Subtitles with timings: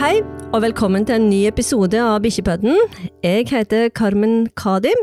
[0.00, 0.22] Hei,
[0.56, 2.78] og velkommen til en ny episode av Bikkjepodden.
[3.20, 4.96] Jeg heter Carmen Kadim.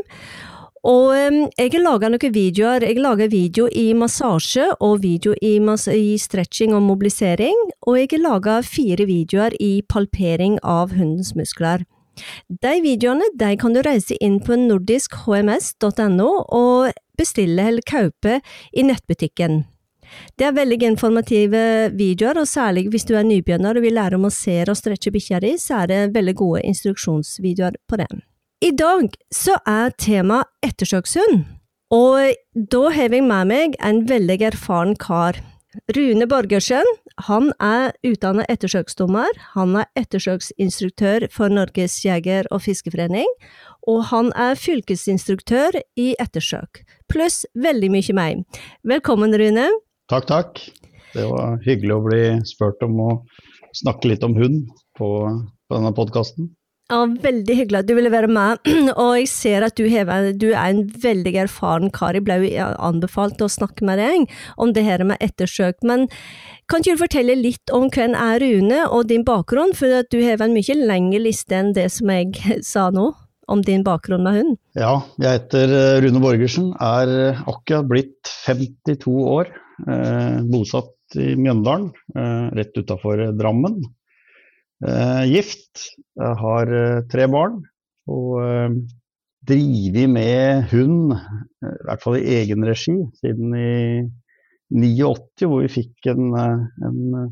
[0.82, 2.82] Og jeg har laga noen videoer.
[2.82, 5.52] Jeg lager video i massasje og video i,
[5.94, 7.62] i stretching og mobilisering.
[7.86, 11.86] Og jeg har laga fire videoer i palpering av hundens muskler.
[12.50, 18.40] De videoene de kan du reise inn på nordiskhms.no og bestille eller kjøpe
[18.74, 19.62] i nettbutikken.
[20.38, 21.62] Det er veldig informative
[21.98, 25.12] videoer, og særlig hvis du er nybegynner og vil lære om å se og stretche
[25.14, 28.08] bikkja di, så er det veldig gode instruksjonsvideoer på det.
[28.64, 31.44] I dag så er tema ettersøkshund,
[31.94, 32.34] og
[32.72, 35.38] da har jeg med meg en veldig erfaren kar.
[35.94, 36.86] Rune Borgersen
[37.26, 43.28] han er utdannet ettersøksdommer, han er ettersøksinstruktør for Norges jeger- og fiskeforening,
[43.88, 48.42] og han er fylkesinstruktør i ettersøk, pluss veldig mye mer.
[48.86, 49.68] Velkommen, Rune.
[50.08, 50.60] Takk, takk.
[51.12, 53.10] Det var hyggelig å bli spurt om å
[53.76, 55.08] snakke litt om hund på,
[55.68, 56.48] på denne podkasten.
[56.88, 58.62] Ja, Veldig hyggelig at du ville være med.
[59.02, 62.16] Og jeg ser at du, hever, du er en veldig erfaren kar.
[62.16, 65.84] Jeg ble jo anbefalt å snakke med deg om det her med ettersøk.
[65.84, 66.08] Men
[66.72, 69.76] kan ikke du fortelle litt om hvem er Rune og din bakgrunn?
[69.76, 72.32] For du har en mye lengre liste enn det som jeg
[72.72, 73.10] sa nå
[73.48, 74.58] om din bakgrunn med hund.
[74.76, 79.52] Ja, jeg heter Rune Borgersen, er akkurat blitt 52 år.
[79.86, 83.82] Eh, bosatt i Mjøndalen, eh, rett utafor Drammen.
[84.84, 85.94] Eh, gift.
[86.18, 86.66] Har
[87.10, 87.60] tre barn.
[88.10, 88.80] Og
[89.46, 91.12] driver med hund,
[91.62, 94.08] i hvert fall i egen regi, siden i
[94.74, 97.28] 89, hvor vi fikk en, en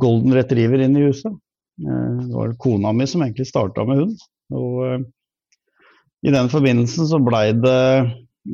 [0.00, 1.36] golden retriever inn i huset.
[1.78, 4.26] Det var kona mi som egentlig starta med hund.
[4.50, 5.06] Og
[6.26, 7.78] i den forbindelsen så blei det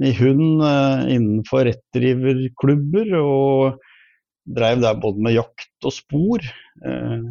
[0.03, 3.81] i hund eh, innenfor rettdriverklubber, og
[4.59, 6.45] drev der både med jakt og spor.
[6.85, 7.27] Eh,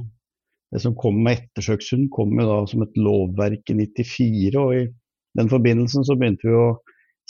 [0.74, 4.56] det som kom med ettersøkshund, kom jo da som et lovverk i 94.
[4.58, 4.88] og i
[5.38, 6.72] den forbindelsen så begynte vi å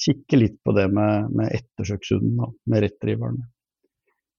[0.03, 3.45] kikke litt på det med, med ettersøkshunden, med rettdriverne.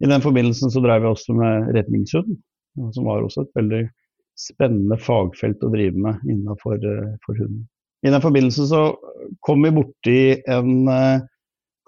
[0.05, 2.35] I den forbindelsen så drev vi også med redningshund,
[2.97, 3.85] som var også et veldig
[4.39, 7.63] spennende fagfelt å drive med innenfor uh, hunden.
[8.05, 8.83] I den forbindelse så
[9.45, 10.19] kom vi borti
[10.51, 11.25] en uh,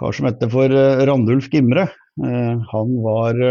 [0.00, 1.90] kar som heter for uh, Randulf Gimre.
[2.20, 3.42] Uh, han var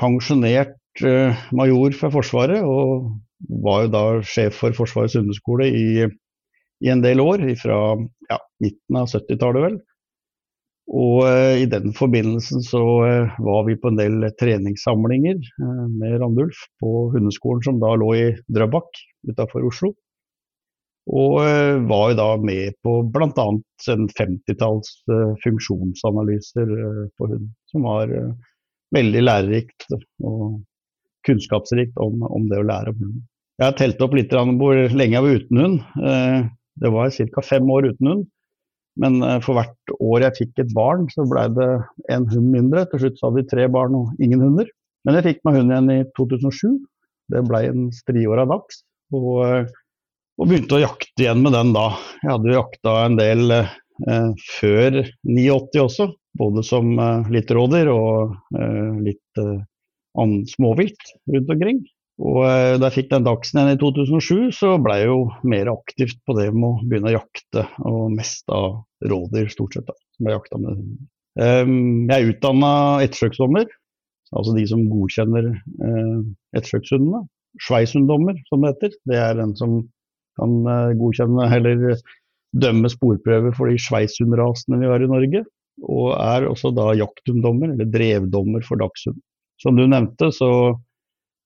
[0.00, 0.76] pensjonert
[1.56, 3.14] major for Forsvaret, og
[3.64, 5.86] var jo da sjef for Forsvarets hundeskole i,
[6.84, 7.78] i en del år, fra
[8.28, 9.78] ja, midten av 70-tallet vel.
[10.92, 11.22] Og
[11.62, 12.82] i den forbindelsen så
[13.40, 15.38] var vi på en del treningssamlinger
[15.94, 19.00] med Randulf på hundeskolen som da lå i Drøbak
[19.30, 19.94] utafor Oslo.
[21.10, 23.46] Og eh, var jo da med på bl.a.
[23.90, 28.12] en 50-talls uh, funksjonsanalyser uh, på hund, som var
[28.94, 29.88] veldig lærerikt
[30.22, 30.60] og
[31.26, 33.18] kunnskapsrikt om, om, det å lære om hund.
[33.58, 35.76] Jeg har telt opp litt hvor lenge jeg var uten hund.
[36.82, 37.44] Det var ca.
[37.46, 38.24] fem år uten hund.
[39.00, 41.68] Men for hvert år jeg fikk et barn, så blei det
[42.12, 42.84] en hund mindre.
[42.90, 44.68] Til slutt så hadde vi tre barn og ingen hunder.
[45.06, 46.74] Men jeg fikk meg hund igjen i 2007.
[47.32, 48.82] Det blei en striåra dags.
[49.14, 49.70] Og
[50.40, 51.88] og begynte å jakte igjen med den da.
[52.22, 56.08] Jeg hadde jo jakta en del eh, før 89 også,
[56.40, 59.58] både som eh, litt rådyr og eh, litt eh,
[60.54, 61.82] småvilt rundt omkring.
[62.22, 65.20] Og eh, da jeg fikk den dagsen igjen i 2007, så ble jeg jo
[65.54, 68.82] mer aktivt på det med å begynne å jakte, og mest av
[69.12, 70.82] rådyr stort sett, da, som jeg jakta med.
[71.32, 71.78] Um,
[72.10, 72.72] jeg er utdanna
[73.06, 73.70] ettersøksdommer,
[74.36, 75.48] altså de som godkjenner
[76.56, 77.24] ettersøkshundene.
[77.60, 78.94] Sveishunddommer, som det heter.
[79.08, 79.80] Det er den som
[80.40, 81.98] kan eh, godkjenne eller
[82.52, 85.44] dømme sporprøver for de sveishundrasene vi har i Norge.
[85.88, 89.18] Og er også da jakthunddommer, eller drevdommer for dagshund.
[89.62, 90.50] Som du nevnte, så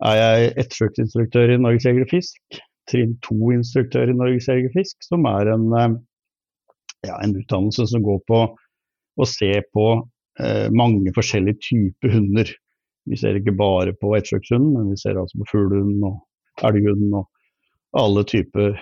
[0.04, 2.58] er jeg ettersøksinstruktør i Norges Jeger og Fisk.
[2.91, 5.96] Trinn 2-instruktør i Norges Jeger og Fisk, som er en, eh,
[7.08, 8.42] ja, en, utdannelse som går på
[9.16, 9.86] å se på
[10.42, 12.52] eh, mange forskjellige typer hunder.
[13.06, 17.28] Vi ser ikke bare på ettersøkshunden, men vi ser altså på fuglehund og elghund og
[17.96, 18.76] alle typer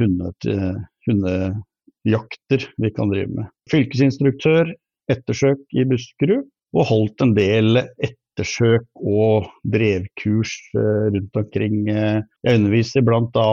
[1.06, 3.46] hundejakter vi kan drive med.
[3.70, 4.75] Fylkesinstruktør,
[5.12, 6.44] ettersøk i Buskerud,
[6.75, 11.84] og holdt en del ettersøk og brevkurs eh, rundt omkring.
[11.90, 13.46] Eh, jeg underviser bl.a.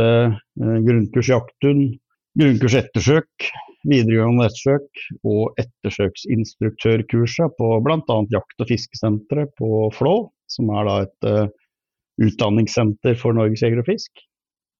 [0.00, 0.28] Eh,
[0.58, 1.94] grunnkurs jakthund,
[2.40, 3.48] grunnkurs ettersøk,
[3.86, 8.18] videregående ettersøk og ettersøksinstruktørkurset på bl.a.
[8.34, 10.16] jakt- og fiskesenteret på Flå,
[10.50, 11.20] som er et
[12.22, 14.24] utdanningssenter for Norges jeger og fisk.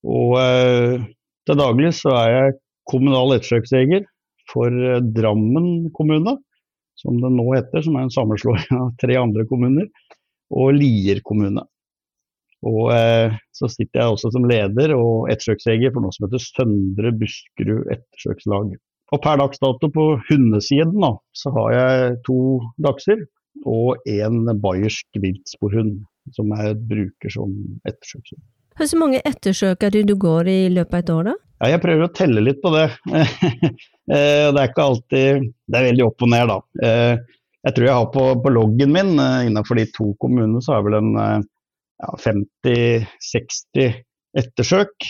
[0.05, 1.05] Og eh,
[1.49, 2.57] til daglig så er jeg
[2.91, 4.05] kommunal ettersøksjeger
[4.53, 6.37] for eh, Drammen kommune,
[7.01, 9.89] som den nå heter, som er en sammenslåing av tre andre kommuner,
[10.55, 11.65] og Lier kommune.
[12.65, 17.13] Og eh, så sitter jeg også som leder og ettersøksjeger for noe som heter Søndre
[17.21, 18.75] Buskerud ettersøkslag.
[19.13, 22.39] Og per dags dato på hundesiden da, så har jeg to
[22.83, 23.21] dachser
[23.69, 26.01] og en bayersk viltsporhund
[26.35, 27.53] som jeg bruker som
[27.85, 28.43] ettersøkshund.
[28.75, 31.35] Hvor mange ettersøkere du går i løpet av et år, da?
[31.63, 32.89] Ja, jeg prøver å telle litt på det.
[34.05, 36.57] Eh, det er ikke alltid Det er veldig opp og ned, da.
[36.85, 40.75] Eh, jeg tror jeg har på, på loggen min, eh, innenfor de to kommunene, så
[40.75, 43.97] har jeg vel en ja, 50-60
[44.37, 45.09] ettersøk.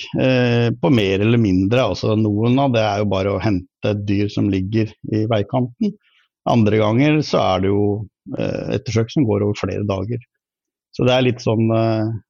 [0.79, 1.89] på mer eller mindre.
[1.89, 5.97] Altså, noen av det er jo bare å hente dyr som ligger i veikanten.
[6.47, 7.85] Andre ganger så er det jo
[8.79, 10.23] ettersøk som går over flere dager.
[10.94, 11.67] Så det er litt sånn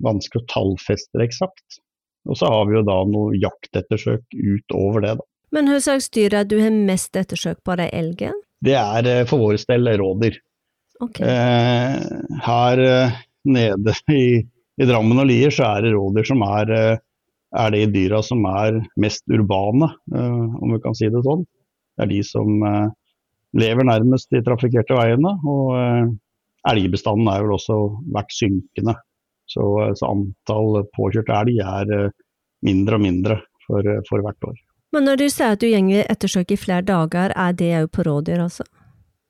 [0.03, 1.83] vanskelig å tallfeste det eksakt.
[2.25, 5.27] Og så har vi jo da noe jaktettersøk utover det, da.
[5.55, 8.41] Men hva slags dyr er du har mest ettersøk på, er det elgen?
[8.65, 10.41] Det er eh, for vår del rådyr.
[11.05, 11.29] Okay.
[11.29, 12.01] Eh,
[12.47, 17.03] her eh, nede i, i, Drammen og Lier så er det rådyr som er, eh,
[17.61, 21.45] er de dyra som er mest urbane, eh, om vi kan si det sånn.
[21.95, 22.89] Det er de som eh,
[23.63, 25.37] lever nærmest de trafikkerte veiene.
[25.45, 26.15] Og
[26.71, 27.79] elgbestanden er vel også
[28.15, 28.97] vært synkende.
[29.51, 29.65] Så,
[29.99, 32.15] så antall påkjørte elg er eh,
[32.65, 34.57] mindre og mindre for, for, hvert år.
[34.97, 38.07] Men når du sier at du gjenger ettersøk i flere dager, er det òg på
[38.07, 38.65] rådyr, altså?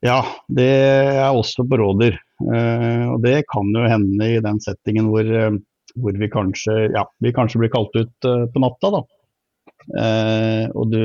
[0.05, 0.21] Ja,
[0.53, 2.19] det er også på rådyr.
[2.45, 5.59] Eh, og det kan jo hende i den settingen hvor, eh,
[5.99, 8.95] hvor vi, kanskje, ja, vi kanskje blir kalt ut på natta.
[8.99, 9.05] da.
[10.75, 11.03] og du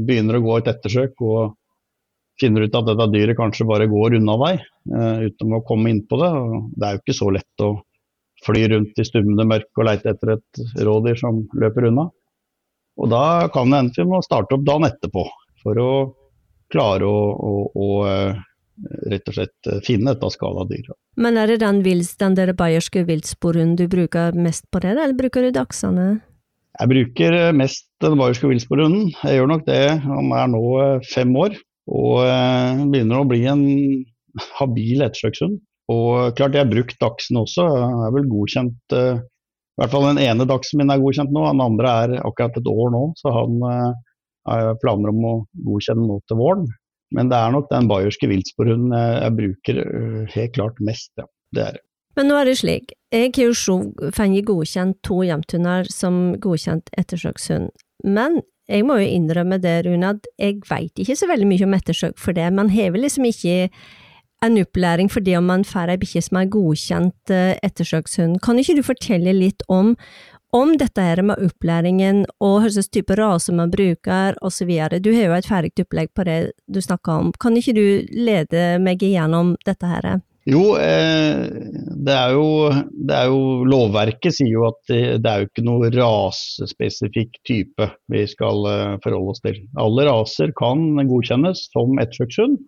[0.00, 1.52] begynner å gå et ettersøk og
[2.40, 4.62] finner ut at dette dyret kanskje bare går unna deg
[5.28, 6.30] uten å komme inn på det.
[6.76, 7.74] Det er jo ikke så lett å
[8.46, 12.08] fly rundt i stummende mørke og leite etter et rådyr som løper unna.
[13.00, 15.26] Og da kan det hende vi må starte opp dagen etterpå
[15.62, 15.92] for å
[16.72, 18.42] klare å, å, å eh,
[19.12, 20.96] rett og slett finne dette skada dyret.
[21.20, 25.46] Men er det den, vils, den bayerske viltsporhunden du bruker mest på det, eller bruker
[25.46, 26.06] du dagsene?
[26.80, 29.12] Jeg bruker eh, mest den bayerske viltsporhunden.
[29.22, 29.82] Jeg gjør nok det.
[30.04, 31.56] Han er nå eh, fem år
[31.90, 32.22] og
[32.92, 33.64] begynner å bli en
[34.58, 35.58] habil ettersøkshund.
[35.92, 40.06] Og klart jeg har brukt Dachsen også, jeg er vel godkjent uh, I hvert fall
[40.06, 43.02] den ene Dachsen min er godkjent nå, den andre er akkurat et år nå.
[43.18, 43.90] Så han uh,
[44.48, 45.34] har planer om å
[45.66, 46.68] godkjenne nå til våren.
[47.12, 49.80] Men det er nok den bayerske viltsporhunden jeg, bruker
[50.32, 51.26] helt klart mest, ja.
[51.52, 51.82] Det er det.
[52.16, 53.76] Men nå er det slik, jeg har jo
[54.12, 57.68] fått godkjent to jevntunder som godkjent ettersøkshund.
[58.04, 58.40] Men
[58.72, 62.16] jeg må jo innrømme det, Rune, at jeg veit ikke så veldig mye om ettersøk
[62.20, 62.48] for det.
[62.56, 63.68] Man har liksom ikke
[64.42, 68.40] en opplæring for det om man får ei bikkje som er godkjent eh, ettersøkshund.
[68.42, 69.94] Kan ikke du fortelle litt om,
[70.56, 74.72] om dette her med opplæringen og hva slags type rase man bruker osv.?
[75.04, 77.32] Du har jo et ferdig opplegg på det du snakka om.
[77.38, 80.14] Kan ikke du lede meg igjennom dette her?
[80.48, 81.46] Jo, eh,
[82.02, 82.46] det, er jo,
[83.06, 88.24] det er jo Lovverket sier jo at det, er jo ikke noe rasespesifikk type vi
[88.26, 89.60] skal eh, forholde oss til.
[89.78, 92.58] Alle raser kan godkjennes som ettersøkshund.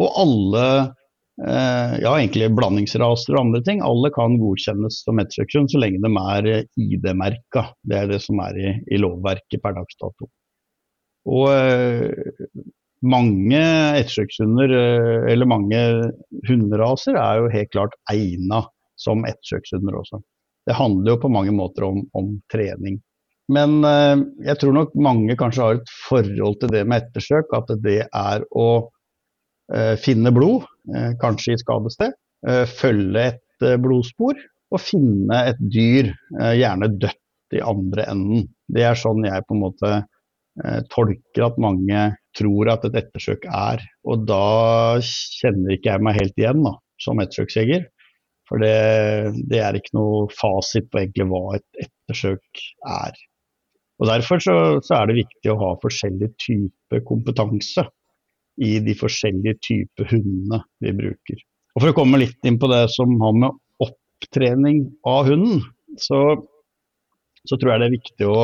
[0.00, 0.68] Og alle,
[1.44, 6.12] eh, ja egentlig blandingsraser og andre ting, alle kan godkjennes som etterseksjon så lenge de
[6.22, 6.48] er
[6.80, 7.66] ID-merka.
[7.84, 10.30] Det er det som er i, i lovverket per dags dato.
[11.28, 11.52] Og
[13.04, 13.60] mange
[14.00, 15.80] ettersøkshunder, eh, eller mange
[16.48, 18.64] hunderaser, er jo helt klart egna
[19.00, 20.22] som ettersøkshunder også.
[20.64, 22.98] Det handler jo på mange måter om, om trening.
[23.52, 27.72] Men eh, jeg tror nok mange kanskje har et forhold til det med ettersøk, at
[27.84, 28.68] det er å
[29.72, 30.66] Eh, finne blod,
[31.20, 32.12] kanskje i skadested,
[32.68, 34.36] følge et blodspor
[34.74, 36.10] og finne et dyr,
[36.52, 38.42] gjerne dødt i andre enden.
[38.68, 39.92] Det er sånn jeg på en måte
[40.92, 42.04] tolker at mange
[42.38, 43.82] tror at et ettersøk er.
[44.06, 47.88] Og da kjenner ikke jeg meg helt igjen da, som ettersøksjeger.
[48.48, 48.74] For det,
[49.48, 53.16] det, er ikke noe fasit på egentlig hva et ettersøk er.
[54.02, 57.86] Og Derfor så, så er det viktig å ha forskjellig type kompetanse
[58.62, 61.38] i de forskjellige typer hundene vi bruker.
[61.74, 65.62] Og For å komme litt inn på det som har med opptrening av hunden,
[65.98, 66.20] så,
[67.48, 68.38] så tror jeg det er viktig å,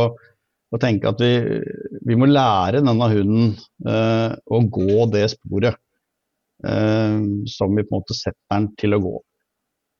[0.70, 1.60] å tenke at vi,
[2.06, 3.54] vi, må lære denne hunden
[3.86, 5.74] eh, å gå det sporet
[6.66, 7.18] eh,
[7.50, 9.16] som vi på en måte setter den til å gå.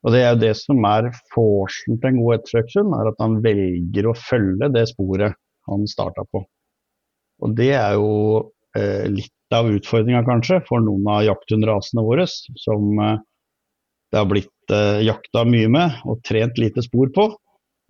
[0.00, 3.40] Og Det er jo det som er forsen til en god ettersøkshund, er at han
[3.44, 5.36] velger å følge det sporet
[5.68, 6.44] han starta på.
[7.44, 8.14] Og Det er jo
[8.78, 13.18] eh, litt av utfordringa kanskje for noen av jakthundrasene våre, som eh,
[14.10, 17.28] det har blitt eh, jakta mye med og trent lite spor på,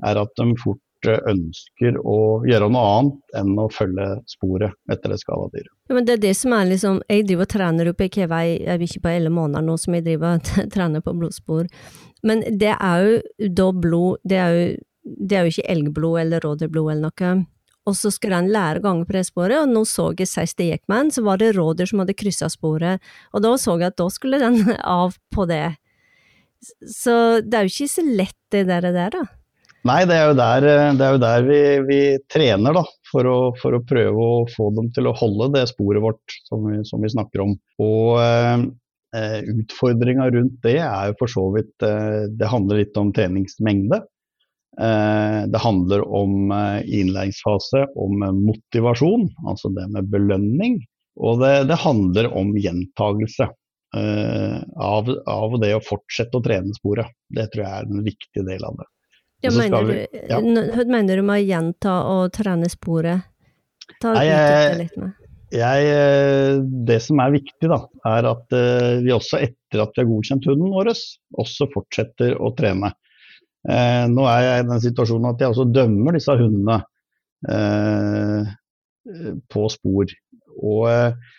[0.06, 5.22] er at de fort ønsker å gjøre noe annet enn å følge sporet etter et
[5.22, 5.68] skada dyr.
[5.88, 8.44] Ja, men det er det som er liksom, Jeg driver og trener oppe i Kevei,
[8.58, 11.70] jeg er ikke på elleve måneder nå som jeg driver og trener på blodspor.
[12.26, 14.68] Men det er jo da blod Det er jo,
[15.02, 17.32] det er jo ikke elgblod eller rådyrblod eller noe.
[17.88, 20.68] Og så skulle han lære ganger på det sporet, og nå så jeg sist det
[20.68, 23.00] gikk med så var det rådyr som hadde kryssa sporet,
[23.32, 24.60] og da så jeg at da skulle den
[25.00, 25.78] av på det.
[26.84, 29.22] Så det er jo ikke så lett det der, det der da.
[29.88, 30.64] Nei, det er jo der,
[30.98, 32.82] det er jo der vi, vi, trener, da.
[33.08, 36.66] For å, for å, prøve å få dem til å holde det sporet vårt som
[36.68, 37.54] vi, som vi snakker om.
[37.80, 43.14] Og eh, utfordringa rundt det er jo for så vidt eh, Det handler litt om
[43.16, 44.02] treningsmengde.
[44.80, 50.78] Eh, det handler om eh, innlæringsfase, om motivasjon, altså det med belønning.
[51.20, 53.48] Og det, det handler om gjentagelse
[53.96, 57.10] eh, av, av, det å fortsette å trene sporet.
[57.28, 58.88] Det tror jeg er en viktig del av det.
[59.40, 60.38] Ja, mener, vi, ja.
[60.40, 63.24] Hva mener du med å gjenta og trene sporet?
[64.02, 65.16] Ta Nei, jeg, litt med.
[65.50, 67.80] Jeg, det som er viktig, da,
[68.12, 68.52] er at
[69.02, 70.92] vi også etter at vi har godkjent hunden vår,
[71.40, 72.92] også fortsetter å trene.
[73.68, 76.78] Eh, nå er jeg i den situasjonen at jeg også dømmer disse hundene
[77.50, 78.54] eh,
[79.52, 80.14] på spor.
[80.60, 81.34] Og eh,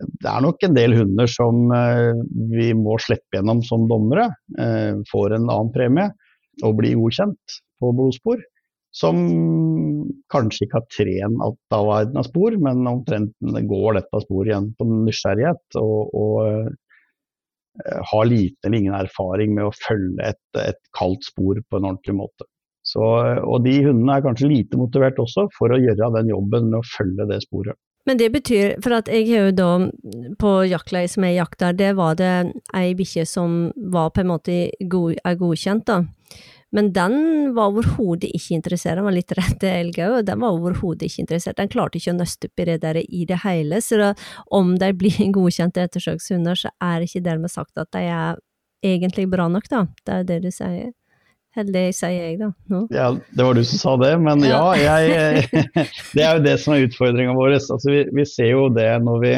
[0.00, 4.30] det er nok en del hunder som eh, vi må slippe gjennom som dommere.
[4.58, 6.10] Eh, får en annen premie
[6.62, 8.42] og blir godkjent på blodspor.
[8.90, 9.20] Som
[10.34, 13.36] kanskje ikke har trent alt av verden av spor, men omtrent
[13.70, 15.78] går dette sporet igjen på nysgjerrighet.
[15.78, 16.72] Og, og
[17.86, 21.86] Eh, har liten eller ingen erfaring med å følge et, et kaldt spor på en
[21.92, 22.46] ordentlig måte.
[22.82, 23.04] Så,
[23.44, 26.88] og de hundene er kanskje lite motivert også for å gjøre den jobben med å
[26.96, 27.78] følge det sporet.
[28.10, 29.66] Men det betyr, for at jeg har jo da,
[30.42, 32.30] på jaktleir som jeg jakter, det var det
[32.74, 33.52] ei bikkje som
[33.94, 34.56] var på en måte
[34.90, 36.00] god, er godkjent, da.
[36.74, 37.14] Men den
[37.54, 41.22] var overhodet ikke interessert, den var litt redd elg òg, og den var overhodet ikke
[41.22, 41.60] interessert.
[41.62, 44.12] Den klarte ikke å nøste opp i det der i det hele, så da,
[44.58, 48.42] om de blir godkjente ettersøkshunder, så er det ikke dermed sagt at de er
[48.82, 49.86] egentlig bra nok, da.
[50.02, 50.90] Det er det du sier.
[51.58, 52.52] Heldig sier jeg, da.
[52.70, 52.84] Nå.
[52.94, 55.48] Ja, det var du som sa det, men ja, jeg,
[56.14, 57.56] Det er jo det som er utfordringa vår.
[57.58, 59.34] Altså, vi, vi, ser jo det når vi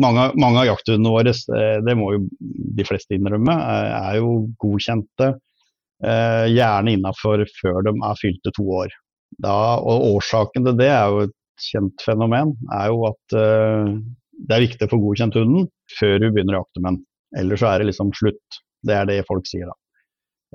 [0.00, 2.24] mange, mange av jakthundene våre, eh, det må jo
[2.80, 5.34] de fleste innrømme, er jo godkjente
[6.00, 8.92] Eh, gjerne innafor før de er fylte to år.
[9.44, 14.64] Da, og Årsaken til det er jo et kjent fenomen, er jo at det er
[14.64, 17.02] viktig å få godkjent hunden før du begynner å jakte med den.
[17.42, 18.60] Ellers så er det liksom slutt.
[18.88, 19.76] Det er det folk sier da.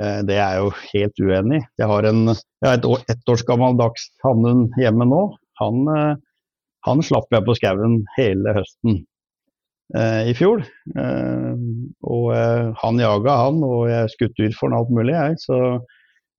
[0.02, 1.66] Uh, det er jeg jo helt uenig i.
[1.82, 5.26] Jeg har, en, jeg har et ett års gammel dags hannhund hjemme nå.
[5.62, 6.16] Han, uh,
[6.88, 9.04] han slapp jeg på skauen hele høsten.
[9.94, 10.64] Eh, i fjor.
[10.98, 11.58] Eh,
[12.10, 15.38] og eh, han jaga han, og jeg skutt ut for han alt mulig, jeg.
[15.44, 15.60] Så,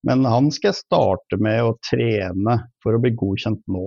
[0.07, 3.87] men han skal jeg starte med å trene for å bli godkjent nå.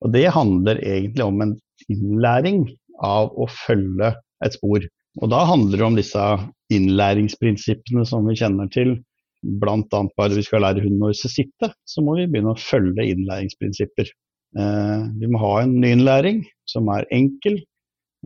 [0.00, 1.56] Og det handler egentlig om en
[1.88, 2.66] innlæring
[3.04, 4.84] av å følge et spor.
[5.18, 6.24] Og da handler det om disse
[6.70, 8.94] innlæringsprinsippene som vi kjenner til.
[9.40, 9.80] Bl.a.
[9.90, 14.12] bare vi skal lære hunden å sitte, så må vi begynne å følge innlæringsprinsipper.
[14.60, 17.58] Eh, vi må ha en nyinnlæring som er enkel,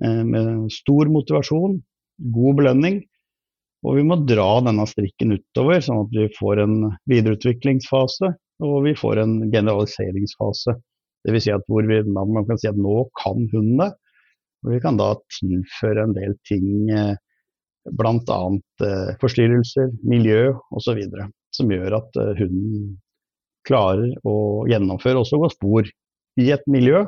[0.02, 1.78] Eh, med stor motivasjon,
[2.34, 3.02] god belønning.
[3.84, 6.76] Og vi må dra denne strikken utover, sånn at vi får en
[7.10, 8.32] videreutviklingsfase
[8.64, 10.76] og vi får en generaliseringsfase.
[11.28, 11.44] Dvs.
[11.46, 13.90] Si at hvor vi, man kan si at nå kan hunden det.
[14.64, 17.14] Og vi kan da tilføre en del ting, eh,
[17.92, 18.38] bl.a.
[18.88, 21.02] Eh, forstyrrelser, miljø osv.
[21.54, 22.94] Som gjør at hunden
[23.64, 25.90] klarer å gjennomføre også gå spor
[26.40, 27.04] i et miljø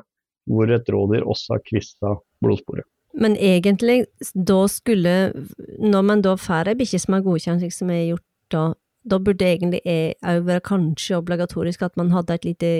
[0.47, 2.13] hvor et rådyr også har kryssa
[2.45, 2.87] blodsporet.
[3.17, 5.15] Men egentlig, da skulle,
[5.81, 8.65] når man da får ei bikkje som er godkjent, slik som er gjort da,
[9.09, 9.81] da burde det egentlig
[10.21, 12.73] òg være kanskje obligatorisk at man hadde et lite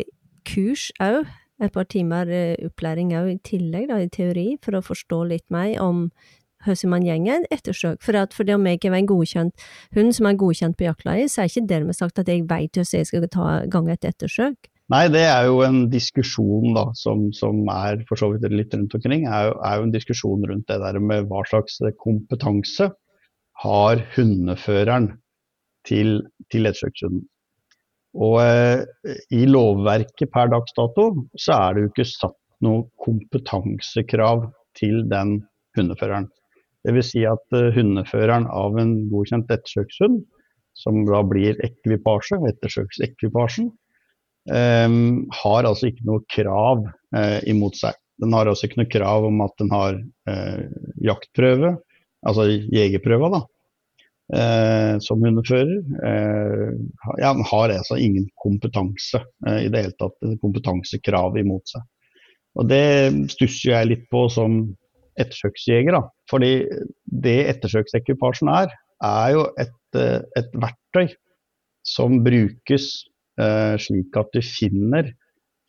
[0.47, 1.25] kurs òg,
[1.63, 5.47] et par timer eh, opplæring òg i tillegg, da, i teori, for å forstå litt
[5.55, 6.09] mer om
[6.67, 8.01] hvordan man gjenger ettersøk.
[8.03, 11.43] For at fordi om jeg er en godkjent hund som er godkjent på jaktleie, så
[11.43, 14.71] er ikke dermed sagt at jeg vet hvordan jeg skal ta gang et ettersøk.
[14.93, 18.95] Nei, det er jo en diskusjon da, som, som er for så vidt litt rundt
[18.95, 19.27] omkring.
[19.27, 22.93] Er jo, er jo en diskusjon rundt det der med hva slags kompetanse
[23.65, 25.11] har hundeføreren
[25.89, 26.21] til,
[26.53, 27.25] til ettersøkshunden.
[28.17, 28.85] Og eh,
[29.35, 34.47] i lovverket per dags dato så er det jo ikke satt noe kompetansekrav
[34.79, 35.41] til den
[35.77, 36.31] hundeføreren.
[36.87, 37.11] Dvs.
[37.13, 40.23] Si at eh, hundeføreren av en godkjent ettersøkshund,
[40.77, 43.69] som da blir ekvipasje, ettersøksekvipasjen,
[44.53, 44.97] eh,
[45.43, 47.97] har altså ikke noe krav uh, imot seg.
[48.23, 50.63] Den har altså ikke noe krav om at den har uh,
[51.05, 51.75] jaktprøve,
[52.27, 53.43] altså jegerprøva, da.
[54.27, 55.85] Uh, som hundefører.
[57.21, 61.85] ja, han har altså ingen kompetanse i det hele tatt, kompetansekrav imot seg.
[62.59, 62.83] Og Det
[63.31, 64.65] stusser jeg litt på som
[65.21, 65.95] ettersøksjeger.
[65.95, 66.67] da, fordi
[67.07, 71.15] det ettersøksekvipasjen er, er jo et, et verktøy
[71.87, 72.89] som brukes
[73.41, 75.13] eh, slik at du finner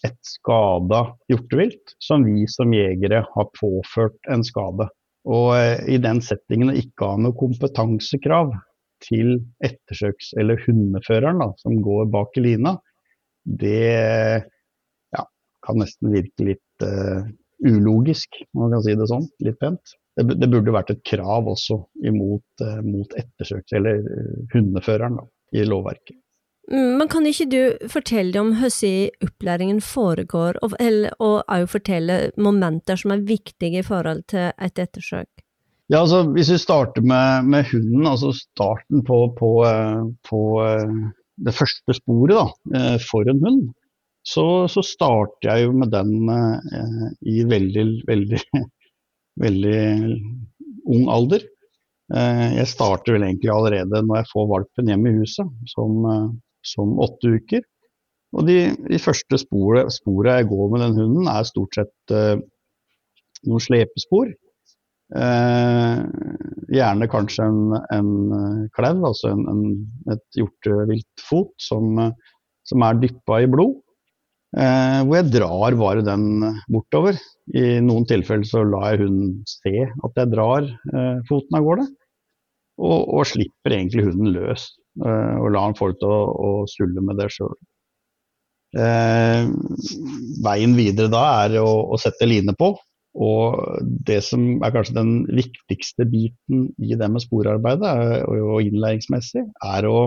[0.06, 4.90] et skada hjortevilt som vi som jegere har påført en skade.
[5.28, 8.54] Og eh, i den settingen å ikke ha noe kompetansekrav
[9.04, 12.78] til ettersøks- eller hundeføreren da, som går bak i lina,
[13.48, 14.44] det
[15.14, 15.26] ja,
[15.64, 17.28] kan nesten virke litt uh,
[17.64, 19.94] ulogisk, om man kan si det sånn, litt pent.
[20.18, 21.78] Det, det burde vært et krav også
[22.10, 26.18] imot, uh, mot ettersøks- eller uh, hundeføreren da, i lovverket.
[26.72, 30.76] Mm, men kan ikke du fortelle om hvordan opplæringen foregår, og,
[31.24, 35.30] og også fortelle momenter som er viktige i forhold til et ettersøk?
[35.88, 40.96] Ja, altså Hvis vi starter med, med hunden, altså starten på, på, eh, på, eh,
[41.48, 43.62] det første sporet da, eh, for en hund,
[44.28, 46.12] så, så starter jeg jo med den
[47.24, 48.42] i veldig, veldig,
[49.46, 49.84] veldig
[50.84, 51.46] ung alder.
[52.12, 56.04] Jeg starter vel egentlig allerede når jeg får valpen hjem i huset, som,
[56.66, 57.64] som åtte uker.
[58.36, 58.58] Og de,
[58.90, 62.36] de første sporet, sporet, jeg går med den hunden, er stort sett eh,
[63.48, 64.34] noen slepespor.
[65.16, 66.00] Eh,
[66.76, 67.62] gjerne kanskje en,
[67.96, 69.62] en eh, klev, altså en, en,
[70.12, 72.02] et hjorteviltfot som,
[72.68, 73.78] som er dyppa i blod.
[74.56, 76.28] Eh, hvor jeg drar bare den
[76.72, 77.18] bortover.
[77.56, 81.88] I noen tilfeller så lar jeg hunden se at jeg drar eh, foten av gårde.
[82.78, 84.70] Og, og, slipper egentlig hunden løs.
[84.98, 87.56] Eh, og lar han lov til å, å sulle med det sjøl.
[88.78, 89.48] Eh,
[90.44, 92.74] veien videre da er å, å sette line på.
[93.18, 93.58] Og
[94.06, 100.02] det som er kanskje den viktigste biten i det med sporarbeidet og innlæringsmessig, er å,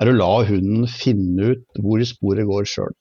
[0.00, 2.94] er å la hunden finne ut hvor sporet går sjøl.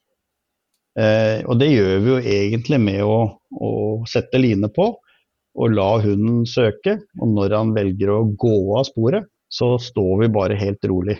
[0.99, 3.19] Eh, og det gjør vi jo egentlig med å,
[3.55, 3.71] å,
[4.11, 6.97] sette line på og la hunden søke.
[7.21, 11.19] Og når han velger å gå av sporet, så står vi bare helt rolig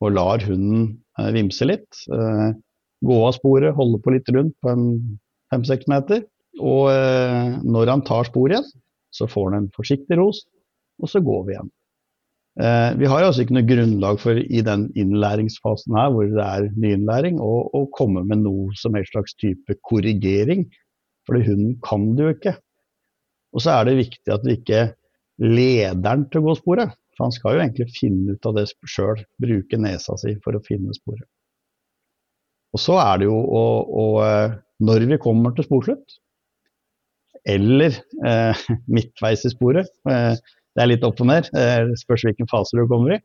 [0.00, 0.86] og lar hunden
[1.18, 2.04] eh, vimse litt.
[2.12, 2.52] Eh,
[3.04, 4.86] gå av sporet, holde på litt rundt på en
[5.52, 6.24] fem-seks meter.
[6.60, 8.66] Og eh, når han tar spor igjen,
[9.14, 10.44] så får han en forsiktig ros,
[11.02, 11.76] og så går vi igjen.
[13.00, 17.38] Vi har altså ikke noe grunnlag for i den innlæringsfasen her, hvor det er nyinnlæring,
[17.40, 20.66] å komme med noe som helst slags type korrigering.
[21.24, 22.52] For hunden kan det jo ikke.
[23.54, 24.82] Og så er det viktig at vi ikke
[25.40, 26.92] leder den til å gå sporet.
[27.20, 30.62] For han skal jo egentlig finne ut av det sjøl, bruke nesa si for å
[30.64, 31.26] finne sporet.
[32.72, 36.14] Og så er det jo å, å eh, Når vi kommer til sporslutt,
[37.44, 38.62] eller eh,
[38.96, 39.92] midtveis i sporet.
[40.08, 40.32] Eh,
[40.72, 43.20] det er litt opp og ned, eh, spørs hvilken fase du kommer i.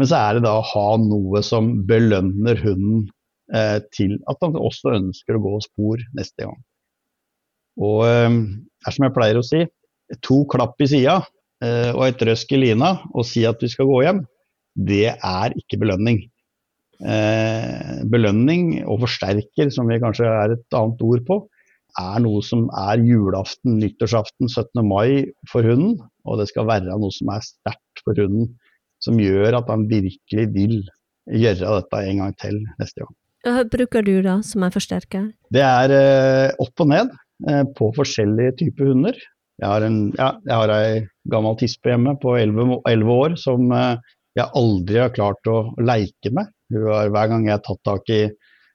[0.00, 3.04] Men så er det da å ha noe som belønner hunden
[3.52, 6.56] eh, til at han også ønsker å gå spor neste gang.
[7.76, 8.40] Og eh,
[8.88, 9.66] er som jeg pleier å si,
[10.24, 11.20] to klapp i sida
[11.94, 14.22] og et røsk i lina og si at vi skal gå hjem,
[14.74, 16.24] det er ikke belønning.
[18.10, 21.38] belønning og forsterker, som vi kanskje er et annet ord på,
[22.00, 24.82] er noe som er julaften, nyttårsaften, 17.
[24.86, 25.98] mai for hunden.
[26.26, 28.54] Og det skal være noe som er sterkt for hunden,
[29.02, 30.80] som gjør at han virkelig vil
[31.30, 33.14] gjøre dette en gang til neste gang.
[33.44, 35.28] Hva bruker du da, som er forsterker?
[35.52, 37.12] Det er eh, opp og ned
[37.48, 39.18] eh, på forskjellige typer hunder.
[39.62, 44.14] Jeg har, en, ja, jeg har ei gammel tispe hjemme på 11, år som eh,
[44.34, 46.50] jeg aldri har klart å leike med.
[46.74, 48.24] Har, hver gang jeg har tatt tak i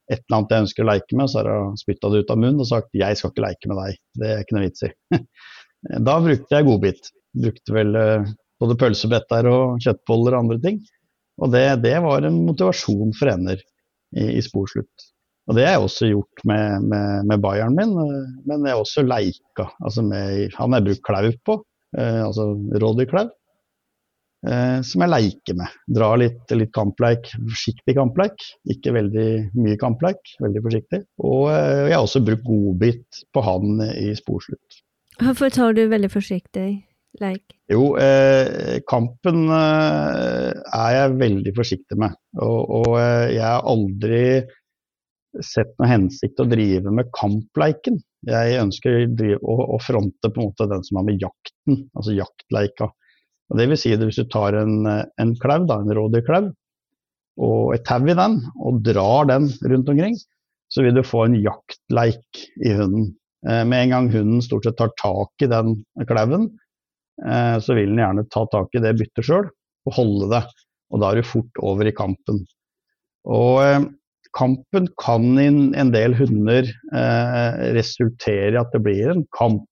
[0.10, 2.40] et eller annet jeg ønsker å leke med, så har hun spytta det ut av
[2.40, 4.00] munnen og sagt 'jeg skal ikke leke med deg'.
[4.22, 4.92] Det er ikke noe vits i.
[6.08, 7.12] da brukte jeg godbit.
[7.44, 10.80] Brukte vel eh, både pølsebetter og kjøttboller og andre ting.
[11.40, 15.10] Og det, det var en motivasjon for ender i, i sporslutt.
[15.50, 18.84] Og det har jeg også gjort med, med, med bayern min, eh, men jeg har
[18.84, 19.66] også leika.
[19.82, 21.60] Altså med, han har jeg brukt klauv på,
[21.98, 22.52] eh, altså
[22.84, 23.32] rådyrklauv
[24.48, 25.80] eh, som jeg leker med.
[25.98, 28.46] Drar litt, litt kampleik, forsiktig kampleik.
[28.72, 31.02] Ikke veldig mye kampleik, veldig forsiktig.
[31.24, 34.84] Og eh, jeg har også brukt godbit på han i sporslutt.
[35.20, 36.68] Hvorfor tar du veldig forsiktig
[37.20, 37.44] leik?
[37.70, 42.16] Jo, eh, kampen eh, er jeg veldig forsiktig med.
[42.40, 44.24] Og, og eh, jeg har aldri
[45.46, 48.00] sett noe hensikt å drive med kampleiken.
[48.28, 49.06] Jeg ønsker
[49.40, 52.90] å, fronte på en måte den som har med jakten, altså jaktleika.
[53.50, 56.52] Og det vil si at Hvis du tar en, en klauv, en rådyrklauv,
[57.40, 60.18] og et tau i den, og drar den rundt omkring,
[60.70, 63.14] så vil du få en jaktleik i hunden.
[63.48, 65.78] Eh, med en gang hunden stort sett tar tak i den
[66.10, 66.50] klauven,
[67.26, 69.48] eh, så vil den gjerne ta tak i det byttet sjøl
[69.88, 70.44] og holde det.
[70.90, 72.44] Og da er du fort over i kampen.
[73.30, 73.88] Og eh,
[74.38, 76.68] kampen kan i en del hunder
[77.76, 79.66] resultere i at det blir en kamp.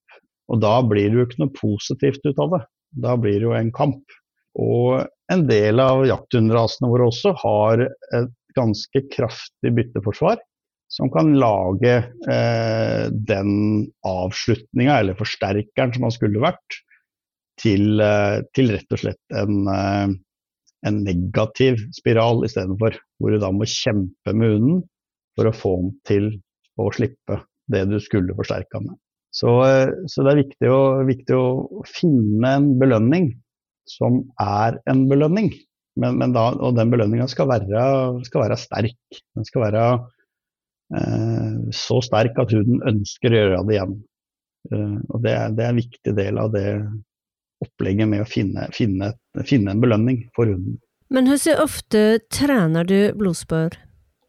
[0.47, 2.61] Og da blir det jo ikke noe positivt ut av det.
[3.03, 4.17] Da blir det jo en kamp.
[4.57, 10.39] Og en del av jakthundrasene våre også har et ganske kraftig bytteforsvar
[10.91, 11.95] som kan lage
[12.31, 13.51] eh, den
[14.07, 16.79] avslutninga, eller forsterkeren som han skulle vært,
[17.59, 20.15] til, eh, til rett og slett en, eh,
[20.85, 22.97] en negativ spiral istedenfor.
[23.17, 24.81] Hvor du da må kjempe med hunden
[25.37, 26.29] for å få den til
[26.77, 28.95] å slippe det du skulle forsterka med.
[29.33, 31.47] Så, eh, så, det er viktig å, viktig å,
[31.89, 33.31] finne en belønning
[33.87, 35.51] som er en belønning.
[35.97, 37.51] Men, men da, og den belønninga skal,
[38.27, 39.19] skal, være sterk.
[39.37, 39.85] Den skal være
[40.97, 43.97] eh, så sterk at huden ønsker å gjøre det igjen.
[44.71, 46.67] Eh, og det er, det er, en viktig del av det
[47.63, 49.13] opplegget med å finne, finne,
[49.47, 50.77] finne en belønning for hunden.
[51.13, 53.77] Men hvor ofte trener du blodspor?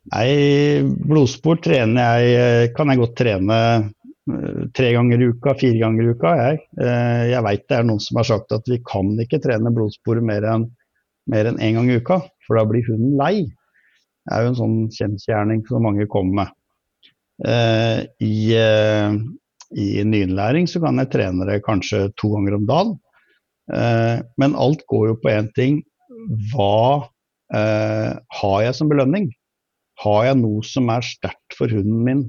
[0.09, 5.81] Nei, blodspor trener jeg eh, Kan jeg godt trene eh, tre ganger i uka, fire
[5.83, 6.35] ganger i uka.
[6.39, 9.73] Jeg, eh, jeg veit det er noen som har sagt at vi kan ikke trene
[9.75, 10.69] blodspor mer enn
[11.29, 13.43] mer enn én gang i uka, for da blir hunden lei.
[14.25, 16.55] Det er jo en sånn kjensgjerning som mange kommer med.
[18.25, 18.57] I,
[19.77, 22.97] i nyinnlæring så kan jeg trene det kanskje to ganger om dagen.
[23.75, 25.81] Eh, men alt går jo på én ting.
[26.53, 27.09] Hva
[27.55, 29.31] eh, har jeg som belønning?
[30.03, 32.23] Har jeg noe som er sterkt for hunden min,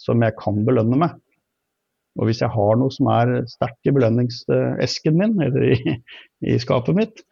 [0.00, 1.16] som jeg kan belønne med?
[2.18, 5.98] Og hvis jeg har noe som er sterkt i belønningsesken min, eller i,
[6.50, 7.22] i skapet mitt,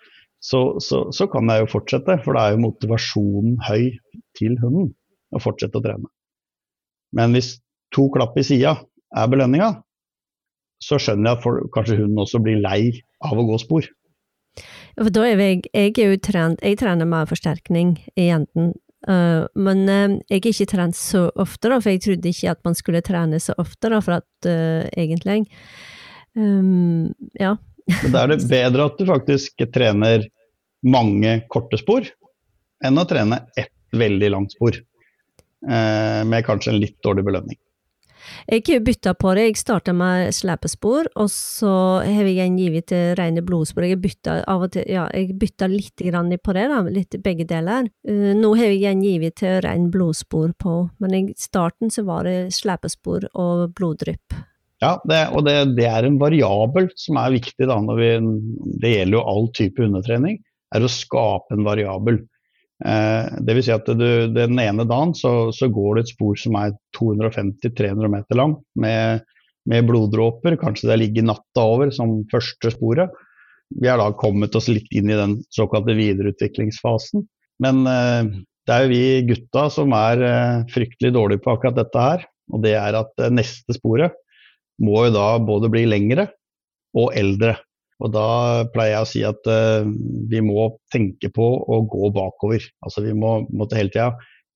[0.43, 2.19] så, så, så, kan jeg jo fortsette.
[2.23, 3.97] For da er jo motivasjonen høy
[4.39, 4.93] til hunden
[5.35, 6.11] å fortsette å trene.
[7.17, 7.57] Men hvis
[7.95, 8.77] to klapp i sida
[9.17, 9.73] er belønninga,
[10.83, 12.81] så skjønner jeg at for, kanskje hunden også blir lei
[13.25, 13.87] av å gå spor.
[14.97, 18.73] For da er jeg, jeg er jo trent, jeg trener mer forsterkning i jenten,
[19.09, 22.63] uh, men uh, jeg er ikke trent så ofte, da, for jeg trodde ikke at
[22.65, 25.45] man skulle trene så ofte, da, for at uh, egentlig
[26.37, 27.57] um, Ja.
[28.03, 30.25] Men da er det bedre at du faktisk trener
[30.83, 32.09] mange korte spor,
[32.83, 34.75] enn å trene ett veldig langt spor,
[35.63, 37.59] med kanskje en litt dårlig belønning.
[38.47, 39.47] Jeg bytta på det.
[39.49, 41.73] Jeg starta med slepespor, og så
[42.05, 43.87] har jeg gjengitt til rene blodspor.
[43.87, 47.47] Jeg bytta av og til, ja, jeg bytta litt grann på det, da, litt begge
[47.49, 47.91] deler.
[48.09, 52.53] Uh, nå har jeg gjengitt til ren blodspor på, men i starten så var det
[52.57, 54.37] slepespor og bloddrypp.
[54.85, 58.11] Ja, det, og det, det, er en variabel som er viktig da, når vi,
[58.83, 60.37] det gjelder jo all type hundetrening,
[60.75, 62.21] er å skape en variabel.
[62.85, 63.65] Eh, Dvs.
[63.65, 68.13] Si at du, den ene dagen så, så, går det et spor som er 250-300
[68.13, 69.25] meter lang med,
[69.71, 70.59] med, bloddråper.
[70.61, 73.15] Kanskje det ligger natta over som første sporet.
[73.81, 77.25] Vi har da kommet oss litt inn i den såkalte videreutviklingsfasen.
[77.65, 78.37] Men eh,
[78.67, 82.27] det er jo vi gutta som er eh, fryktelig dårlige på akkurat dette her.
[82.53, 84.19] Og det er at eh, neste sporet
[84.83, 86.29] må jo da både bli lengre
[86.97, 87.57] og eldre.
[88.05, 88.29] Og da
[88.75, 89.87] pleier jeg å si at uh,
[90.31, 92.65] vi må tenke på å gå bakover.
[92.85, 94.11] Altså vi må måtte hele tida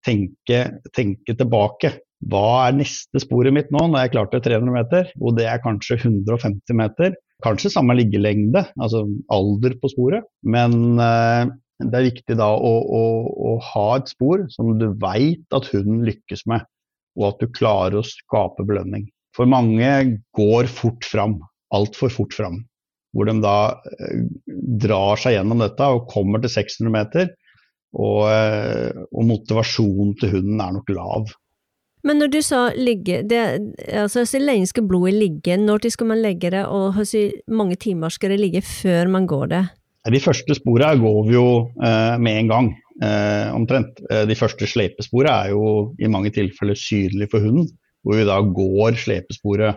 [0.07, 0.63] tenke,
[0.97, 1.95] tenke, tilbake.
[2.31, 5.09] Hva er neste sporet mitt nå, når jeg klarte 300 meter?
[5.25, 7.17] Og det er kanskje 150 meter.
[7.45, 10.29] Kanskje samme liggelengde, altså alder på sporet.
[10.45, 11.49] Men uh,
[11.81, 16.05] det er viktig da å, å, å ha et spor som du veit at hunden
[16.05, 16.69] lykkes med,
[17.17, 19.09] og at du klarer å skape belønning.
[19.37, 19.89] For mange
[20.37, 21.39] går fort fram,
[21.73, 22.59] altfor fort fram
[23.15, 23.57] hvor de da
[23.99, 24.25] eh,
[24.81, 27.31] drar seg gjennom dette og kommer til 600 meter.
[27.91, 31.33] Og, eh, og motivasjonen til hunden er nok lav.
[32.07, 33.41] Men når du sa ligge, det,
[33.93, 37.11] altså så lenge skal blodet ligge, når skal man legge det, og hvor
[37.53, 39.65] mange timer skal det ligge før man går det?
[40.09, 41.49] De første sporene går vi jo
[41.85, 42.71] eh, med en gang,
[43.05, 44.01] eh, omtrent.
[44.09, 47.69] Eh, de første slepesporene er jo i mange tilfeller synlige for hunden,
[48.01, 49.77] hvor vi da går slepesporet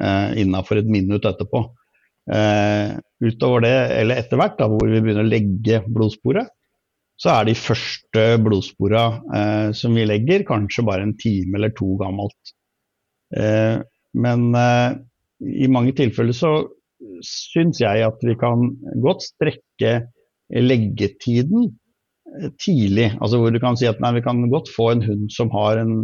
[0.00, 1.66] eh, innafor et minutt etterpå.
[2.28, 6.50] Eh, utover det, eller etter hvert, da, hvor vi begynner å legge blodsporet,
[7.18, 11.96] så er de første blodspora eh, som vi legger, kanskje bare en time eller to
[11.98, 12.52] gammelt.
[13.34, 13.80] Eh,
[14.22, 15.00] men eh,
[15.64, 16.52] i mange tilfeller så
[17.24, 18.70] syns jeg at vi kan
[19.02, 19.92] godt strekke
[20.54, 21.66] leggetiden
[22.38, 23.10] eh, tidlig.
[23.18, 25.82] Altså hvor du kan si at nei, vi kan godt få en hund som har
[25.82, 25.96] en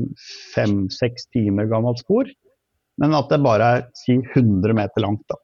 [0.57, 2.31] fem-seks timer gammelt spor,
[2.99, 5.23] men at det bare er si 100 meter langt.
[5.31, 5.39] da.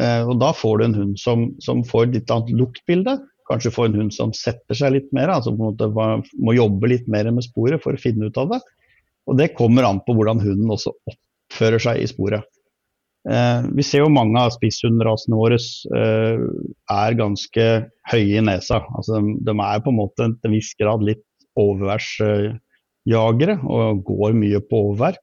[0.00, 3.18] Eh, og Da får du en hund som, som får litt annet luktbilde.
[3.50, 5.88] Kanskje får en hund som setter seg litt mer, altså på en måte
[6.40, 8.60] må jobbe litt mer med sporet for å finne ut av det.
[9.28, 12.42] Og Det kommer an på hvordan hunden også oppfører seg i sporet.
[13.28, 16.38] Eh, vi ser jo mange av spisshundrasene våre eh,
[16.90, 17.66] er ganske
[18.10, 18.80] høye i nesa.
[18.96, 21.22] Altså, de, de er på en måte til en viss grad litt
[21.60, 25.14] overværsjagere og går mye på overvær.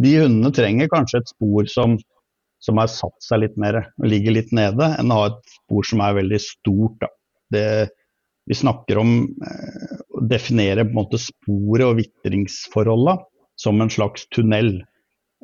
[0.00, 1.96] De hundene trenger kanskje et spor som
[2.62, 5.86] som har satt seg litt mer og ligger litt nede, enn å ha et spor
[5.86, 6.98] som er veldig stort.
[7.02, 7.10] Da.
[7.54, 7.66] det,
[8.46, 13.18] vi snakker om eh, å definere måte sporet og vitringsforholda
[13.60, 14.78] som en slags tunnel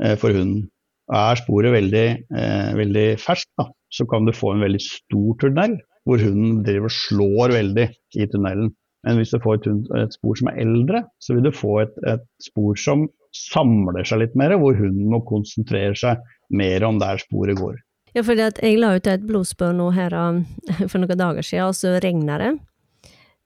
[0.02, 0.68] eh, for hunden.
[1.12, 2.06] Er sporet veldig,
[2.38, 7.52] eh, veldig ferskt, så kan du få en veldig stor tunnel hvor hunden driver slår
[7.54, 8.72] veldig i tunnelen.
[9.06, 11.94] Men hvis du får et, et spor som er eldre, så vil du få et,
[12.06, 16.20] et, spor som samler seg litt mer, hvor hunden må konsentrere seg
[16.52, 17.80] mer om der sporet går.
[18.12, 20.42] Ja, for jeg la ut et blodspor nå her um,
[20.90, 22.52] for noen dager siden, og så regna det.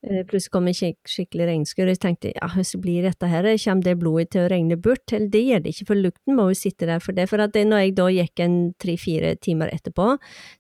[0.07, 3.87] Eh, plutselig kom skik skikkelig regnskur, og jeg tenkte ja, hvordan blir dette her, kommer
[3.87, 5.07] det blodet til å regne bort?
[5.13, 7.29] Eller det gjør det ikke, for lukten må jo sitte der for det.
[7.31, 10.09] For at det, når jeg da gikk en tre-fire timer etterpå,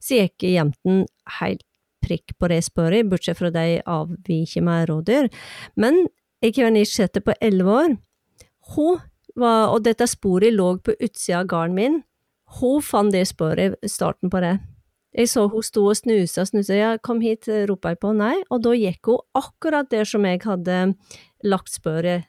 [0.02, 1.04] så gikk jenten
[1.40, 1.66] helt
[2.06, 5.30] prikk på det sporet, bortsett fra de avviker med rådyr.
[5.74, 6.04] Men
[6.44, 7.96] jeg har en nisjette på elleve år.
[8.74, 9.02] Hun
[9.40, 11.99] og dette sporet lå på utsida av garden min,
[12.61, 14.57] hun fant det sporet, starten på det.
[15.16, 18.35] Jeg så hun sto og snusa og snusa, ja, kom hit, ropa jeg på, nei,
[18.53, 20.81] og da gikk hun akkurat der som jeg hadde
[21.46, 22.29] lagt spøret.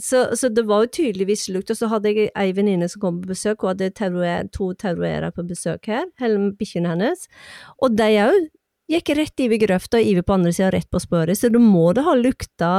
[0.00, 3.20] Så, så, det var jo tydeligvis lukt, og så hadde jeg ei venninne som kom
[3.20, 7.26] på besøk, hun hadde terrorer, to terrorer på besøk her, hele bikkjene hennes,
[7.84, 8.48] og de òg
[8.90, 11.92] gikk rett over grøfta og over på andre sida, rett på sporet, så da må
[11.96, 12.72] det ha lukta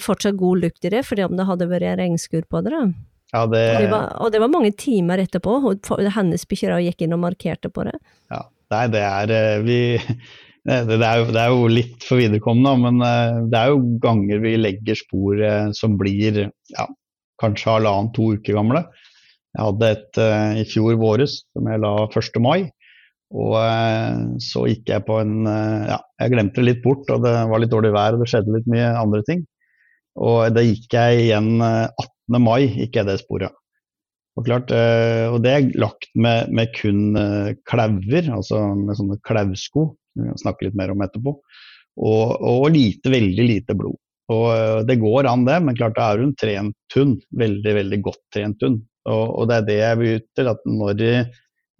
[0.00, 2.72] fortsatt god lukt i det, fordi om det hadde vært regnskur på det.
[2.72, 2.84] da.
[3.30, 3.62] Ja, det...
[3.62, 5.58] Og, det var, og, det var, mange timer etterpå,
[6.16, 7.94] hennes bikkjer gikk inn og markerte på det.
[8.32, 8.40] Ja,
[8.74, 9.78] nei, det er eh, vi
[10.66, 14.42] det, er jo, det, er jo, litt for viderekommende, men eh, det er jo ganger
[14.42, 15.44] vi legger spor
[15.76, 16.88] som blir ja,
[17.42, 18.84] kanskje halvannen-to uker gamle.
[19.54, 20.18] Jeg hadde et
[20.62, 22.36] i fjor våres som jeg la 1.
[22.42, 22.70] mai.
[23.30, 27.22] Og eh, så gikk jeg på en eh, Ja, jeg glemte det litt bort, og
[27.22, 29.44] det var litt dårlig vær og det skjedde litt mye andre ting.
[30.20, 32.10] Og da gikk jeg igjen 18.
[32.36, 33.56] Eh, mai, gikk jeg det sporet.
[34.38, 37.16] Og, klart, og det er lagt med, med kun
[37.68, 41.34] klauver, altså med sånne klauvsko, vi kan snakke litt mer om etterpå.
[41.34, 43.98] Og, og, lite, veldig lite blod.
[44.30, 47.18] Og det går an det, men klart da er hun trent hund.
[47.42, 48.78] Veldig, veldig godt trent hund.
[49.10, 51.04] Og, og det er det jeg vil ut til, at når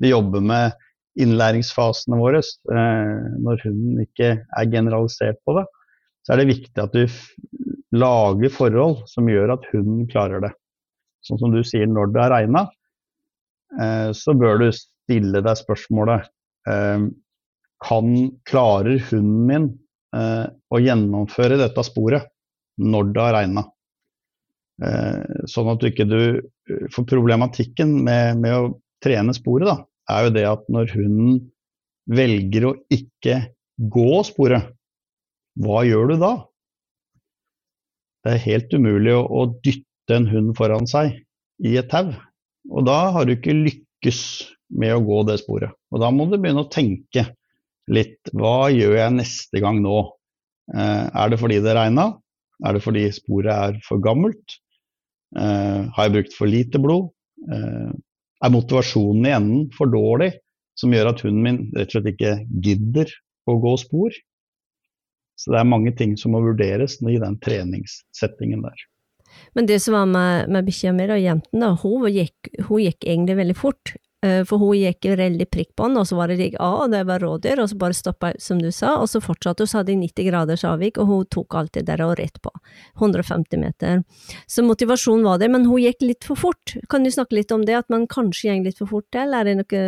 [0.03, 0.79] vi jobber med
[1.21, 5.67] innlæringsfasene våre, eh, når hunden ikke er generalisert på det,
[6.25, 7.05] så er det viktig at du
[7.95, 10.53] lager forhold som gjør at hunden klarer det.
[11.27, 12.65] Sånn som du sier, når det har regna,
[13.81, 16.31] eh, så bør du stille deg spørsmålet
[16.71, 17.09] eh,
[17.87, 18.17] kan,
[18.49, 19.71] Klarer hunden min
[20.11, 22.25] å gjennomføre dette sporet
[22.83, 23.63] når det har regna?
[25.47, 26.41] Sånn at du ikke du
[26.91, 28.65] For problematikken med, med å
[29.05, 29.77] trene sporet, da,
[30.11, 31.39] er jo det at når hunden
[32.11, 33.39] velger å ikke
[33.95, 34.73] gå sporet,
[35.61, 36.33] hva gjør du da?
[38.25, 41.17] Det er helt umulig å, å dytte en hund foran seg
[41.65, 42.13] i et tau.
[42.71, 44.21] Og da har du ikke lykkes
[44.81, 45.73] med å gå det sporet.
[45.91, 47.31] Og da må du begynne å tenke
[47.91, 48.21] litt.
[48.37, 50.03] Hva gjør jeg neste gang nå?
[50.75, 52.13] Eh, er det fordi det regna?
[52.67, 54.61] Er det fordi sporet er for gammelt?
[55.37, 57.11] Eh, har jeg brukt for lite blod?
[57.51, 57.91] Eh,
[58.41, 60.33] er motivasjonen i enden for dårlig,
[60.79, 63.11] som gjør at hunden min rett og slett ikke gidder
[63.51, 64.15] å gå spor.
[65.41, 68.87] Så det er mange ting som må vurderes i den treningssettingen der.
[69.57, 71.17] Men det som var med, med bikkja mi, da,
[71.81, 73.95] hun hun gikk egentlig veldig fort.
[74.21, 76.93] Eh, for hun gikk veldig prikk på den, og så var det rigg A, og
[76.93, 79.81] det var rådyr, og så bare stoppa, som du sa, og så fortsatte hun, så
[79.81, 82.53] hadde de 90 graders avvik, og hun tok alltid der og rett på.
[83.01, 84.03] 150 meter.
[84.45, 86.77] Så motivasjonen var der, men hun gikk litt for fort.
[86.93, 89.49] Kan du snakke litt om det, at man kanskje går litt for fort, eller er
[89.49, 89.85] det noe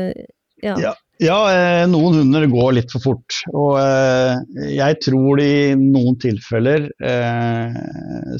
[0.62, 0.77] ja.
[0.81, 0.95] ja.
[1.23, 3.37] Ja, eh, noen hunder går litt for fort.
[3.55, 4.41] Og eh,
[4.75, 6.89] jeg tror det i noen tilfeller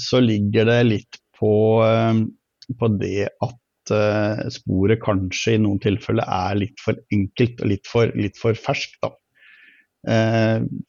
[0.03, 1.53] så ligger det litt på,
[2.79, 3.93] på det at
[4.55, 8.99] sporet kanskje i noen tilfeller er litt for enkelt og litt for, for ferskt.
[9.03, 9.13] da.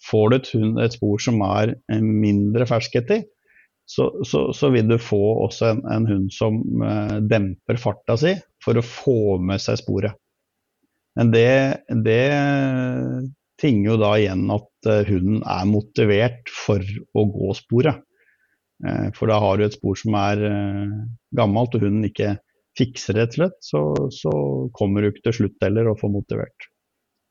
[0.10, 0.51] får du et,
[0.86, 3.19] et, spor som er eh, mindre ferskhet i,
[3.86, 6.62] så, så, så, vil du få også en, en hund som
[7.29, 10.17] demper farta si for å få med seg sporet.
[11.19, 11.49] Men det,
[12.06, 12.23] det
[13.62, 16.82] tinger jo da igjen at hunden er motivert for
[17.13, 18.02] å gå sporet.
[19.15, 20.41] For da har du et spor som er
[21.38, 22.34] gammelt, og hunden ikke
[22.78, 24.34] fikser rett og slett, så, så
[24.76, 26.67] kommer du ikke til slutt heller og får motivert.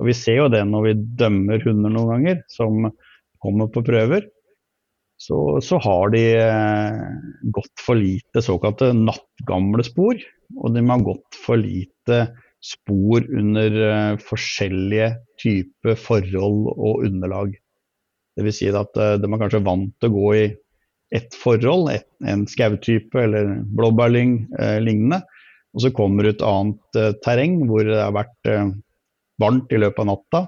[0.01, 2.89] Og Vi ser jo det når vi dømmer hunder noen ganger, som
[3.43, 4.27] kommer på prøver.
[5.23, 7.03] Så, så har de eh,
[7.55, 10.19] gått for lite såkalte nattgamle spor,
[10.59, 12.25] og de har gått for lite
[12.63, 15.11] spor under eh, forskjellige
[15.43, 17.57] typer forhold og underlag.
[18.39, 18.61] Dvs.
[18.61, 20.45] Si at eh, de er kanskje vant til å gå i
[21.13, 25.21] ett forhold, et, en skautype eller blåbærlyng eh, lignende.
[25.73, 28.73] Og så kommer det et annet eh, terreng hvor det har vært eh,
[29.43, 30.45] varmt i løpet av natta.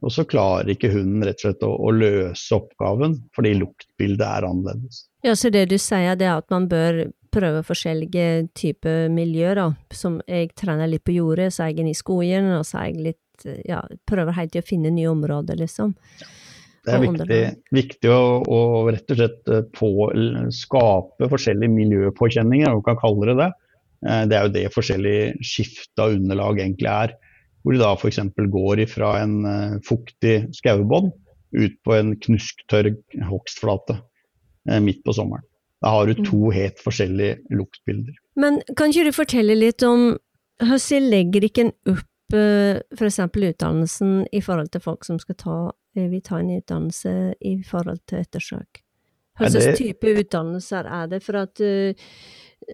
[0.00, 4.46] Og så klarer ikke hunden rett og slett å, å løse oppgaven, fordi luktbildet er
[4.48, 5.04] annerledes.
[5.26, 9.96] Ja, Så det du sier, er at man bør prøve forskjellige typer miljøer, da.
[9.96, 12.92] Som jeg trener litt på jordet, så er jeg inne i skogen, og så er
[12.92, 13.18] jeg litt
[13.64, 15.94] Ja, prøver helt til å finne nye områder, liksom.
[16.84, 17.40] Det er viktig,
[17.76, 19.88] viktig å, å, rett og slett eh, på,
[20.52, 23.48] skape forskjellige miljøpåkjenninger, om vi kan kalle det det.
[24.06, 27.16] Eh, det er jo det forskjellige skifte av underlag egentlig er.
[27.60, 28.20] Hvor de da f.eks.
[28.56, 31.10] går ifra en uh, fuktig skaubånd
[31.52, 32.94] ut på en knusktørr
[33.28, 33.98] hogstflate
[34.80, 35.44] midt på sommeren.
[35.80, 36.24] Da har du mm.
[36.28, 38.16] to helt forskjellige luktbilder.
[38.40, 40.12] Men kan ikke du fortelle litt om
[40.60, 43.20] hvordan legger ikke en opp uh, f.eks.
[43.24, 45.56] utdannelsen i forhold til folk som skal ta,
[45.96, 48.82] vil ta en utdannelse i forhold til ettersøk?
[49.40, 51.22] Hva slags type utdannelser er det?
[51.24, 51.62] For at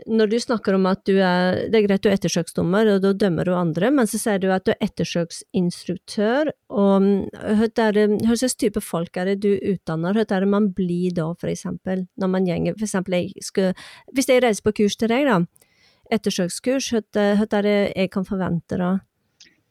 [0.07, 3.13] når du snakker om at du er Det er greit du er ettersøksdommer, og da
[3.13, 6.53] dømmer du andre, men så sier du at du er ettersøksinstruktør.
[6.71, 10.17] og Hva slags type folk er det du utdanner?
[10.17, 12.07] Hva er det man blir da, for eksempel?
[12.17, 13.75] Når man gjenger, for eksempel, jeg skal,
[14.13, 15.43] Hvis jeg reiser på kurs til deg, da,
[16.13, 18.97] ettersøkskurs, hva er det jeg kan forvente da?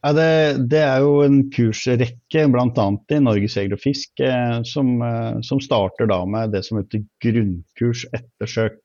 [0.05, 2.83] Ja, det, det, er jo en kursrekke, bl.a.
[3.09, 7.01] i Norges Jeger og Fisk, eh, som, eh, som starter da med det som heter
[7.25, 8.77] grunnkurs ettersøk.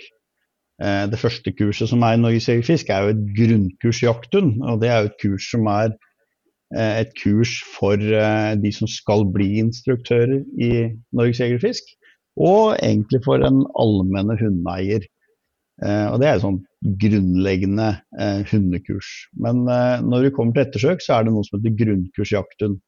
[0.80, 4.56] Eh, det første kurset som er i Norges Jegerfisk, er jo et grunnkurs i jakthund.
[4.64, 8.88] Og det er jo et kurs som er eh, et kurs for eh, de som
[8.88, 10.72] skal bli instruktører i
[11.16, 11.92] Norges Jegerfisk.
[12.40, 15.04] Og egentlig for en allmenne hundeeier.
[15.80, 16.58] Og det er et sånn
[17.00, 17.88] grunnleggende
[18.50, 19.08] hundekurs.
[19.40, 22.78] Men når vi kommer til ettersøk, så er det noe som heter grunnkurs jakthund.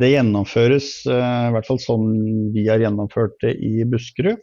[0.00, 2.08] Det gjennomføres, i hvert fall sånn
[2.56, 4.40] vi har gjennomført det i Buskerud,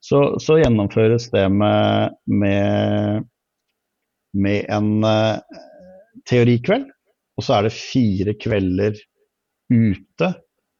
[0.00, 3.26] så, så gjennomføres det med, med,
[4.32, 5.60] med en uh,
[6.28, 6.88] teorikveld.
[7.36, 8.96] Og så er det fire kvelder
[9.70, 10.30] ute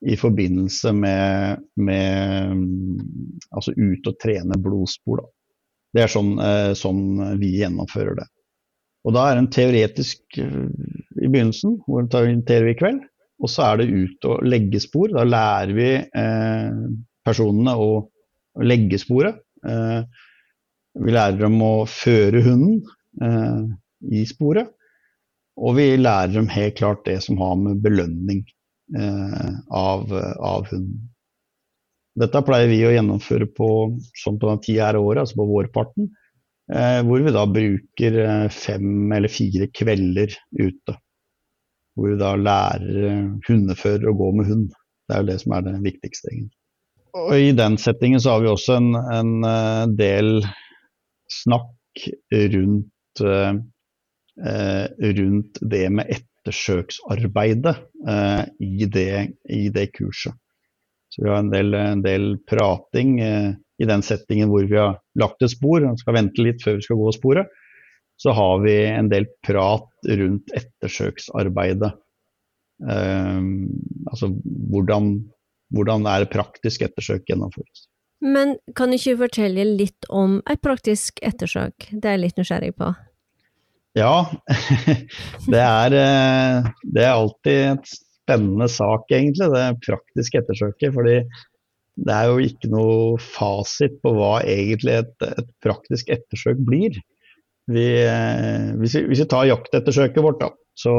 [0.09, 2.65] i forbindelse med, med
[3.51, 5.21] Altså ut og trene blodspor.
[5.21, 5.29] Da.
[5.95, 7.03] Det er sånn, uh, sånn,
[7.41, 8.27] vi gjennomfører det.
[9.09, 10.69] Og da er det en teoretisk uh,
[11.21, 13.05] i begynnelsen, hvor vi tar en teorikveld.
[13.41, 15.13] Og så er det ut og legge spor.
[15.13, 15.93] Da lærer vi
[17.25, 17.87] personene å
[18.59, 19.41] å legge sporet.
[19.67, 20.03] Eh,
[21.01, 22.81] vi lærer dem å føre hunden
[23.23, 23.65] eh,
[24.21, 24.73] i sporet.
[25.61, 28.43] Og vi lærer dem helt klart det som har med belønning
[28.97, 31.11] eh, av, av, hunden.
[32.21, 33.69] Dette pleier vi å gjennomføre på,
[34.19, 36.11] sånn på den tida her året, altså på vårparten.
[37.07, 40.97] hvor vi da bruker fem eller fire kvelder ute.
[41.95, 44.69] Hvor vi da lærer hundefører å gå med hund.
[45.07, 46.60] Det er jo det som er det viktigste, egentlig.
[47.17, 50.41] Og I den settingen så har vi også en, en eh, del
[51.31, 53.55] snakk rundt, uh,
[55.19, 57.75] rundt det med ettersøksarbeidet
[58.63, 59.15] i, det,
[59.51, 60.35] i, det, kurset.
[61.11, 65.45] Så vi har en del, en del prating i den settingen hvor vi har lagt
[65.45, 67.53] et spor, og skal vente litt før vi skal gå sporet.
[68.23, 71.93] Så har vi en del prat rundt ettersøksarbeidet.
[72.81, 74.33] altså
[74.73, 75.13] hvordan
[75.75, 77.87] hvordan er praktisk ettersøk gjennomføres.
[78.21, 81.89] Men kan du ikke fortelle litt om et praktisk ettersøk?
[81.91, 82.91] Det er jeg litt nysgjerrig på.
[83.99, 84.29] Ja,
[85.53, 90.93] det er, eh, det er alltid et spennende sak, egentlig, det praktiske ettersøket.
[90.95, 91.17] fordi
[92.01, 97.01] det er jo ikke noe fasit på hva egentlig et, et praktisk ettersøk blir.
[97.71, 100.95] Vi, eh, hvis, vi, hvis, vi, tar jaktettersøket vårt, da, så,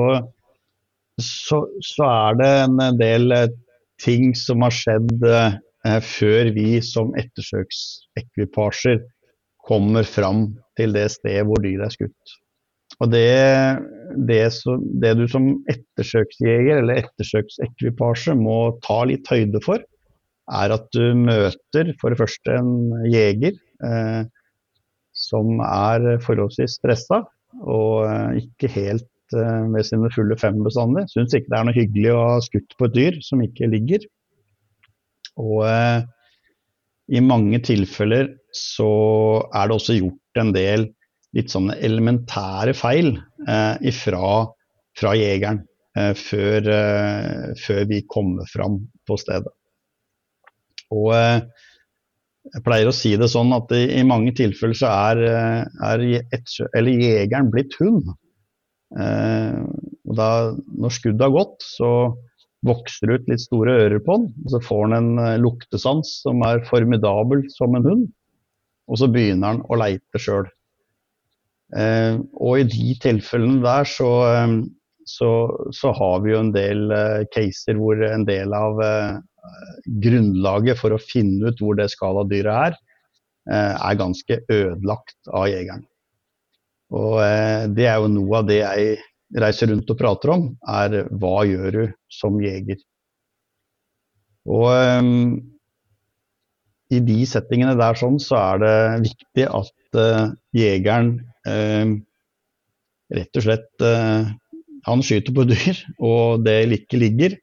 [1.21, 3.37] så, så er det en del
[4.01, 9.01] ting som har skjedd eh, før vi som ettersøksekvipasjer
[9.67, 10.47] kommer fram
[10.79, 12.37] til det stedet hvor dyret er skutt.
[13.01, 13.29] Og det,
[14.27, 19.81] det, så, det, du som ettersøksjeger eller ettersøksekvipasje må ta litt høyde for,
[20.51, 24.23] er at du møter for det første en jeger eh,
[25.15, 27.23] som er forholdsvis stressa
[27.61, 29.07] og eh, ikke helt
[29.37, 31.07] Eh, med sine fulle fem bestandig.
[31.11, 34.07] Syns ikke det er noe hyggelig å ha skutt på et dyr som ikke ligger.
[35.41, 36.01] Og eh,
[37.11, 38.91] i mange tilfeller så
[39.55, 40.89] er det også gjort en del
[41.35, 43.13] litt sånne elementære feil
[43.47, 44.43] eh, ifra,
[44.99, 45.61] fra jegeren
[45.97, 49.51] eh, før, eh, før, vi kommer fram på stedet.
[50.91, 51.39] Og eh,
[52.51, 55.21] jeg pleier å si det sånn at i, i mange tilfeller så er,
[55.87, 58.09] er et, jegeren blitt hund.
[58.99, 59.61] Eh,
[60.09, 60.29] og da,
[60.81, 61.91] når skuddet har gått, så
[62.67, 64.31] vokser det ut litt store ører på den.
[64.45, 68.09] og Så får den en eh, luktesans som er formidabel som en hund.
[68.91, 70.49] Og så begynner den å leite sjøl.
[71.77, 74.11] Eh, og i de tilfellene der så,
[75.07, 75.31] så,
[75.71, 79.19] så, har vi jo en del eh, caser hvor en del av eh,
[80.03, 82.77] grunnlaget for å finne ut hvor det skaladyret er,
[83.51, 85.87] eh, er ganske ødelagt av jegeren.
[86.91, 87.21] Og
[87.71, 88.97] det er jo noe av det jeg
[89.39, 92.81] reiser rundt og prater om, er hva gjør du som jeger?
[94.49, 95.09] Og eh,
[96.91, 98.77] i de settingene der sånn, så er det
[99.07, 101.13] viktig at eh, jegeren
[101.47, 101.93] uh,
[103.15, 104.27] rett og slett uh,
[104.87, 105.79] Han skyter på dyr,
[106.11, 107.37] og det ikke ligger,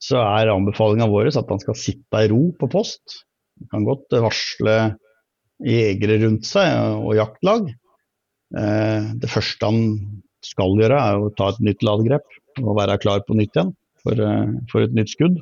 [0.00, 3.20] så er anbefalinga vår at han skal sitte i ro på post.
[3.60, 4.76] Han kan godt varsle
[5.60, 6.72] jegere rundt seg
[7.04, 7.68] og jaktlag.
[8.50, 9.82] Det første han
[10.42, 13.70] skal gjøre, er å ta et nytt ladegrep og være klar på nytt igjen
[14.02, 14.22] for,
[14.72, 15.36] for et nytt skudd.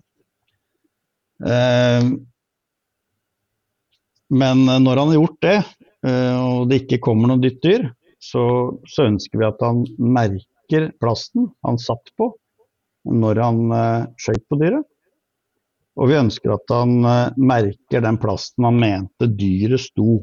[4.29, 5.57] Men eh, når han har gjort det,
[6.09, 7.89] eh, og det ikke kommer noe nytt dyr,
[8.19, 8.45] så,
[8.91, 12.33] så, ønsker vi at han merker plasten han satt på
[13.09, 13.61] når han
[14.21, 14.83] skøyt på dyret.
[15.99, 16.99] Og vi ønsker at han
[17.41, 20.19] merker den plasten han mente dyret sto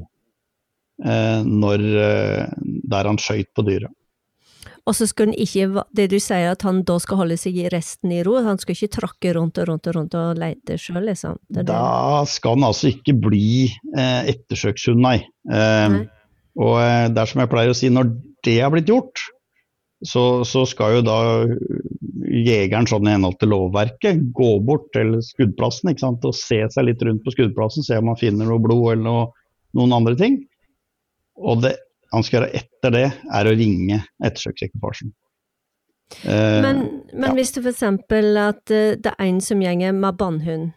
[1.03, 1.81] når,
[2.87, 3.91] der han skøyt på dyret.
[4.85, 7.69] Og så skal han ikke, det du sier at han da skal holde seg i
[7.73, 11.07] resten i ro, han skal ikke trakke rundt og rundt og rundt og lete sjøl,
[11.07, 11.39] liksom?
[11.49, 13.65] Da skal han altså ikke bli
[13.97, 15.17] eh, ettersøkshund, nei.
[15.49, 16.03] Eh, nei.
[16.61, 18.13] Og eh, det er som jeg pleier å si, når
[18.45, 19.25] det har blitt gjort,
[20.05, 21.17] så, så skal jo da
[22.45, 26.27] jegeren sånn i henhold til lovverket gå bort til skuddplassen ikke sant?
[26.27, 29.29] og se seg litt rundt på skuddplassen, se om han finner noe blod eller noe,
[29.73, 30.43] noen andre ting.
[31.35, 31.75] Og det
[32.13, 35.11] han skal gjøre etter det, er å ringe ettersøksekvipasjen.
[36.21, 36.81] Uh, men,
[37.11, 37.35] men ja.
[37.35, 37.83] hvis du f.eks.
[37.83, 40.69] at uh, det er en som gjenger med bannhund,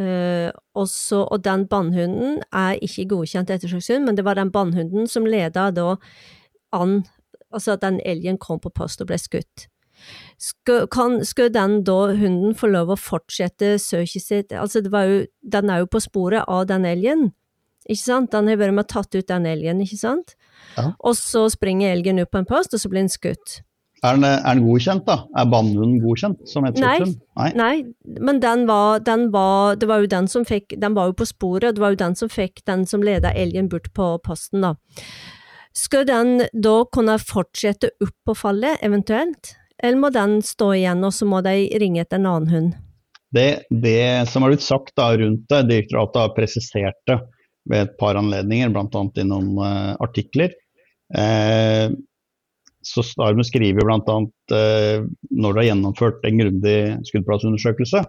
[0.00, 0.48] uh,
[0.78, 5.70] også, og den bannhunden er ikke godkjent ettersøkshund, men det var den bannhunden som leda
[5.74, 5.94] da
[6.76, 7.02] an
[7.48, 9.62] Altså at den elgen kom på post og ble skutt.
[10.36, 15.72] Skal, kan, skal den da hunden få lov å fortsette søket sitt, altså jo, den
[15.72, 17.30] er jo på sporet av den elgen,
[17.88, 18.32] ikke sant?
[18.34, 20.36] Den har og tatt ut den elgen, ikke sant?
[20.76, 20.92] Ja.
[21.00, 23.62] Og så springer elgen opp på en post, og så blir den skutt.
[24.06, 25.24] Er den, er den godkjent, da?
[25.34, 27.16] Er bannhunden godkjent som ettersøkshund?
[27.40, 31.08] Nei, nei, men den var, den var, Det var jo den som fikk Den var
[31.10, 33.90] jo på sporet, og det var jo den som fikk den som leda elgen bort
[33.98, 34.76] på posten, da.
[35.74, 39.56] Skal den da kunne fortsette opp på fallet, eventuelt?
[39.82, 42.78] Eller må den stå igjen, og så må de ringe etter en annen hund?
[43.34, 47.18] Det, det som har blitt sagt da rundt det, direktoratet har presisert det
[47.68, 49.04] ved et par anledninger, bl.a.
[49.20, 50.54] i noen uh, artikler.
[51.16, 51.88] Eh,
[52.84, 54.16] så Starme skriver bl.a.
[54.56, 56.78] Eh, når du har gjennomført en grundig
[57.10, 58.04] skuddplassundersøkelse,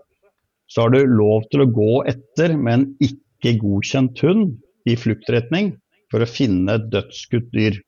[0.69, 4.57] så har du lov til å gå etter med en ikke godkjent hund
[4.89, 5.73] i fluktretning
[6.13, 7.79] for å finne et dødsskutt dyr.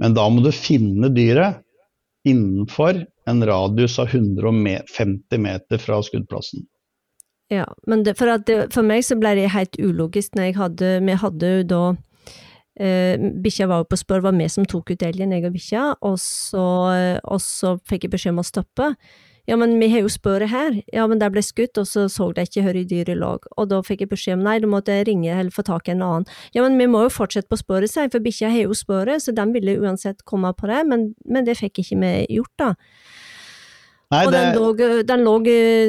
[0.00, 1.60] Men da må du finne dyret
[2.26, 6.64] innenfor en radius av 150 meter fra skuddplassen.
[7.52, 10.92] Ja, men det, for, det, for, meg så ble det helt ulogisk når jeg hadde
[11.04, 11.82] Vi hadde jo da
[12.80, 15.84] eh, Bikkja var jo på spør, var vi som tok ut elgen, jeg og bikkja,
[16.00, 18.94] og og så fikk jeg beskjed om å stoppe.
[19.46, 20.78] Ja, men vi har jo spørret her.
[20.92, 23.32] Ja, men der ble skutt, og så så de ikke hvor dyret lå.
[23.60, 26.04] Og da fikk jeg beskjed om nei, du måtte ringe eller få tak i en
[26.04, 26.24] annen.
[26.56, 29.36] Ja, men vi må jo fortsette på spørret, sier for bikkja har jo spørret, så
[29.36, 32.70] den ville uansett komme på det, men, men det fikk ikke vi gjort, da.
[34.14, 34.42] Nei, og det...
[34.44, 35.38] den, lå, den, lå,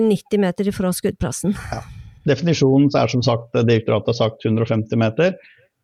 [0.09, 1.55] 90 meter fra skuddplassen.
[1.71, 1.83] Ja.
[2.25, 5.35] Definisjonen er som sagt, direktoratet har sagt 150 meter.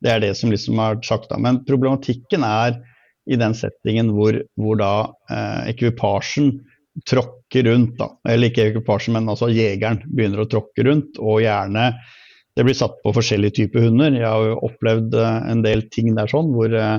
[0.01, 1.37] Det er det som liksom er sagt da.
[1.37, 2.79] Men problematikken er
[3.29, 4.93] i den settingen hvor, hvor da
[5.29, 6.55] eh, ekvipasjen
[7.07, 7.93] tråkker rundt.
[7.99, 11.21] da, Eller ikke ekvipasjen, men altså jegeren begynner å tråkke rundt.
[11.21, 11.91] Og gjerne
[12.57, 14.11] det blir satt på forskjellige typer hunder.
[14.17, 16.97] Jeg har jo opplevd eh, en del ting der sånn hvor, eh,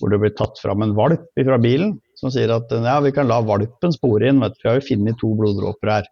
[0.00, 3.28] hvor det blir tatt fram en valp fra bilen som sier at ja, vi kan
[3.28, 6.06] la valpen spore inn, vet vi har jo funnet to bloddråper her.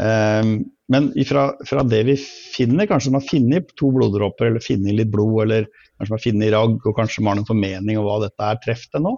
[0.00, 0.52] Um,
[0.90, 2.14] men ifra, fra det vi
[2.54, 5.66] finner, kanskje man har funnet to bloddråper eller funnet litt blod, eller
[5.98, 8.62] kanskje man har funnet ragg, og kanskje man har noen formening om hva dette er
[8.64, 9.16] treff det nå,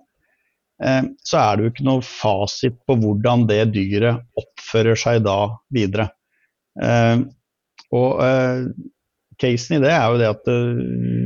[0.86, 5.38] um, så er det jo ikke noe fasit på hvordan det dyret oppfører seg da
[5.74, 6.08] videre.
[6.80, 7.28] Um,
[7.92, 8.64] og uh,
[9.42, 10.50] casen i det er jo det at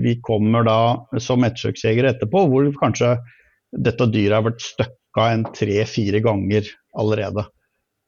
[0.02, 0.78] vi kommer da
[1.22, 3.16] som ettersøksjegere etterpå, hvor kanskje
[3.76, 6.68] dette dyret har vært støkka en tre-fire ganger
[6.98, 7.46] allerede.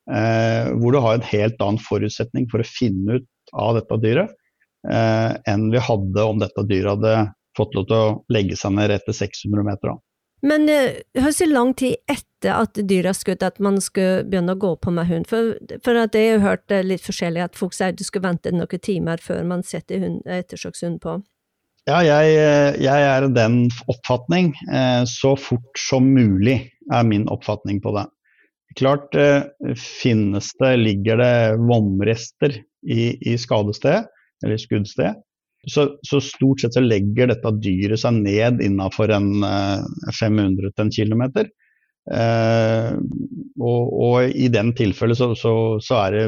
[0.09, 4.31] Eh, hvor du har en helt annen forutsetning for å finne ut av dette dyret
[4.89, 7.15] eh, enn vi hadde om dette dyret hadde
[7.59, 9.99] fått lov til å legge seg ned etter 600 meter.
[10.47, 10.69] Men
[11.19, 14.71] høres hvor lang tid etter at dyret er skutt at man skal begynne å gå
[14.79, 15.27] på med hund?
[15.29, 18.55] For, for at jeg har hørt litt forskjellig at folk sier at du skal vente
[18.55, 21.19] noen timer før man setter hund, ettersøkshund på.
[21.89, 22.33] Ja, jeg,
[22.85, 24.53] jeg er den oppfatning.
[24.69, 26.59] Eh, så fort som mulig
[26.93, 28.07] er min oppfatning på det.
[28.79, 29.17] klart
[29.81, 31.33] finnes det, ligger det
[31.67, 32.53] vomrester
[32.87, 34.05] i, i skadestedet,
[34.45, 35.17] eller skuddstedet.
[35.69, 41.51] Så, så, stort sett så legger dette dyret seg ned innafor en 500 til kilometer.
[42.09, 42.93] Eh,
[43.61, 45.53] og, og, i den tilfellet så, så,
[45.85, 46.23] så, er det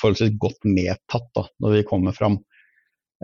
[0.00, 2.38] forholdsvis godt medtatt da, når vi kommer fram.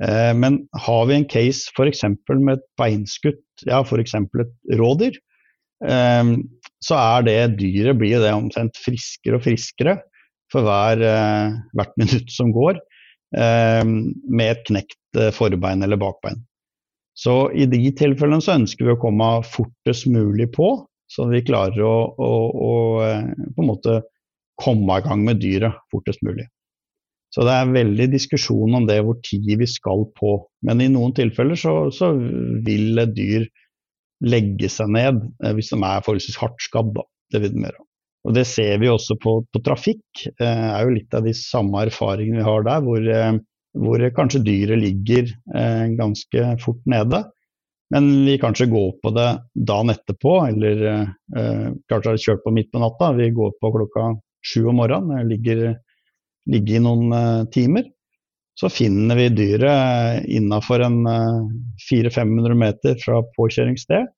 [0.02, 2.02] Eh, men har vi en case f.eks.
[2.28, 4.14] med et beinskutt, ja f.eks.
[4.16, 5.16] et rådyr,
[5.88, 6.34] eh,
[6.84, 9.96] så er det dyret blir det omtrent friskere og friskere
[10.52, 12.82] for hver, eh, hvert minutt som går,
[13.36, 16.38] med et knekt forbein eller bakbein.
[17.18, 20.68] Så i de tilfellene så ønsker vi å komme fortest mulig på,
[21.10, 22.70] så vi klarer å, å, å,
[23.50, 23.96] på en måte
[24.62, 26.46] komme i gang med dyret fortest mulig.
[27.36, 30.38] Så det er veldig diskusjon om det hvor tid vi skal på.
[30.64, 33.44] Men i noen tilfeller så, så vil et dyr
[34.24, 36.94] legge seg ned eh, hvis de er forholdsvis hardt skadd.
[36.96, 37.04] Da.
[37.34, 37.74] Det vil de.
[38.26, 40.06] Og Det ser vi også på, på trafikk.
[40.24, 43.10] Det eh, er jo litt av de samme erfaringene vi har der, hvor,
[43.84, 45.28] hvor kanskje dyret ligger
[46.00, 47.26] ganske fort nede.
[47.94, 49.28] Men vi kanskje går på det
[49.68, 53.12] dagen etterpå, eller eh, kanskje har kjørt på midt på natta.
[53.18, 54.08] Vi går på klokka
[54.46, 55.76] sju om morgenen, ligger,
[56.50, 57.88] ligger i noen eh, timer.
[58.56, 61.42] Så finner vi dyret innafor en eh,
[61.90, 64.08] 400-500 meter fra påkjøringssted,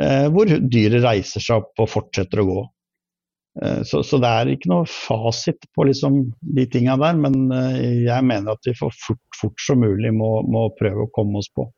[0.00, 2.64] eh, hvor dyret reiser seg opp og fortsetter å gå.
[3.62, 6.20] Eh, så, så, det er ikke noe fasit på liksom
[6.56, 10.38] de tinga der, men eh, jeg mener at vi for fort, fort som mulig må,
[10.44, 11.68] må prøve å komme oss på.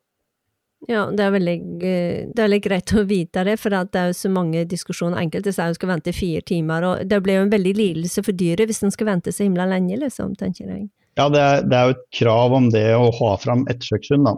[0.86, 4.12] Ja, det er veldig, eh, det er veldig greit å vite det, for det er
[4.12, 5.18] jo så mange diskusjoner.
[5.24, 8.38] Enkelte sier hun skal vente fire timer, og det blir jo en veldig lidelse for
[8.38, 10.86] dyret hvis den skal vente så himla lenge, liksom, tenker jeg.
[11.18, 14.28] Ja, det er, det er jo et krav om det å ha fram ettersøkshund.
[14.28, 14.36] Da.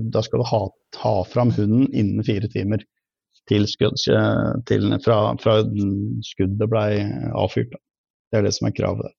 [0.00, 0.60] da skal du ha,
[1.02, 2.80] ha fram hunden innen fire timer
[3.50, 4.00] til skudd,
[4.64, 5.58] til, fra, fra,
[6.24, 6.86] skuddet ble
[7.36, 7.76] avfyrt.
[8.32, 9.12] Det er det som er kravet.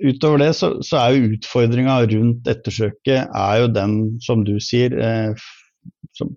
[0.00, 4.94] Utover det så, så er jo utfordringa rundt ettersøket er jo den, som du sier,
[4.94, 5.42] eh,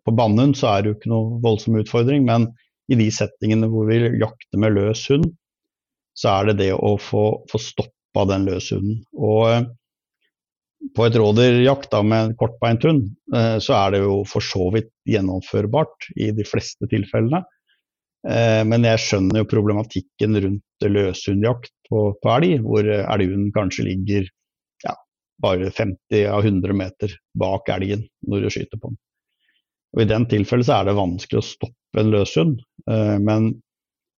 [0.05, 2.49] på Bannhund så er det jo ikke noe voldsom utfordring, men
[2.91, 5.25] i de settingene hvor vi jakter med løs hund,
[6.15, 9.01] så er det det å få, få stoppa den løshunden.
[9.19, 9.65] Og eh,
[10.95, 14.91] på et rådyrjakt med en kortbeint hund, eh, så er det jo for så vidt
[15.09, 17.43] gjennomførbart i de fleste tilfellene.
[18.29, 24.29] Eh, men jeg skjønner jo problematikken rundt løshundjakt på, på elg, hvor elghunden kanskje ligger
[24.85, 24.95] ja,
[25.43, 29.01] bare 50 av 100 meter bak elgen når du skyter på den.
[29.95, 32.59] Og I den tilfellet så er det vanskelig å stoppe en løshund,
[32.91, 33.53] eh, men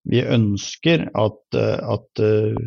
[0.10, 2.58] vi ønsker at, eh, at, eh,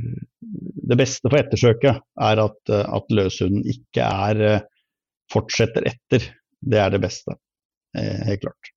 [0.90, 4.62] det beste for ettersøket er at, at løshunden ikke er,
[5.30, 6.24] fortsetter etter.
[6.60, 7.36] Det er det beste,
[7.94, 8.70] helt klart.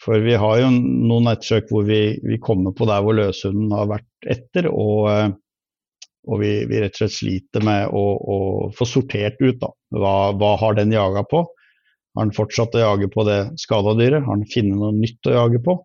[0.00, 3.90] For vi har jo noen ettersøk hvor vi, vi kommer på der hvor løshunden har
[3.90, 5.36] vært etter, og,
[6.24, 8.38] og vi, vi, rett og slett sliter med å, å
[8.78, 9.70] få sortert ut da.
[9.98, 11.44] Hva, hva har den jaga på,
[12.16, 14.24] har han fortsatt å jage på det skada dyret?
[14.24, 15.76] Har han funnet noe nytt å jage på?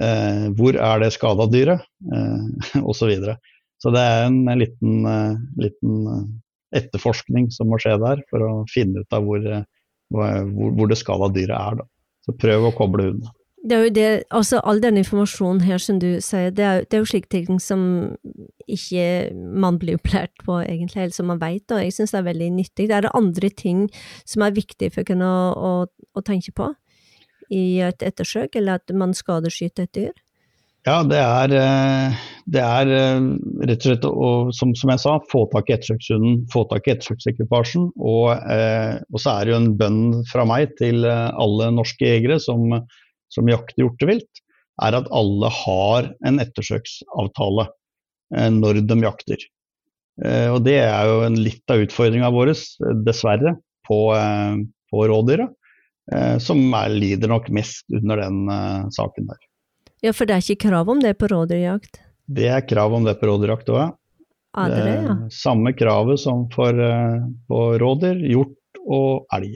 [0.00, 1.84] Eh, hvor er det skada dyret?
[2.08, 3.02] Eh, Osv.
[3.02, 3.36] Så, videre.
[3.82, 6.24] så det er en, en liten, uh, liten, eh,
[6.80, 9.64] etterforskning som må skje der, for å finne ut av hvor, uh,
[10.14, 11.82] hvor, hvor det skada dyret er.
[11.82, 11.88] Da.
[12.24, 13.34] Så prøv å koble hunden.
[13.62, 16.96] Det er jo det, altså all den informasjonen her som du sier, det er, det
[16.98, 17.84] er jo slike ting som
[18.66, 19.04] ikke
[19.38, 22.50] man blir opplært på egentlig, eller som man vet, og jeg synes det er veldig
[22.56, 22.88] nyttig.
[22.90, 23.84] Det er det andre ting
[24.26, 26.72] som er viktig for å kunne å, å tenke på
[27.52, 30.12] i et ettersøk, eller at man skadeskyter et dyr?
[30.82, 33.26] Ja, det er, eh, det er eh,
[33.68, 36.96] rett og slett å, som, som, jeg sa, få tak i ettersøkshunden, få tak i
[36.96, 37.92] ettersøksekvipasjen.
[38.02, 40.02] Og, eh, og, så er det jo en bønn
[40.32, 42.74] fra meg til alle norske jegere som
[43.32, 44.42] som jakter hjortevilt,
[44.82, 47.66] er at alle har en ettersøksavtale
[48.36, 49.48] eh, når de jakter.
[50.24, 52.54] Eh, og Det er jo en litt av utfordringa vår,
[53.06, 53.56] dessverre,
[53.88, 54.62] på, eh,
[54.92, 55.50] på rådyra.
[56.42, 58.48] Som er, lider nok mest under den
[58.92, 59.38] saken der.
[60.02, 62.00] Ja, for det er ikke krav om det på rådyrjakt?
[62.26, 64.64] Det er krav om det på rådyrjakt òg, ja.
[64.66, 65.14] Det, det, ja.
[65.32, 66.74] Samme kravet som for,
[67.48, 69.54] på rådyr, hjort og elg.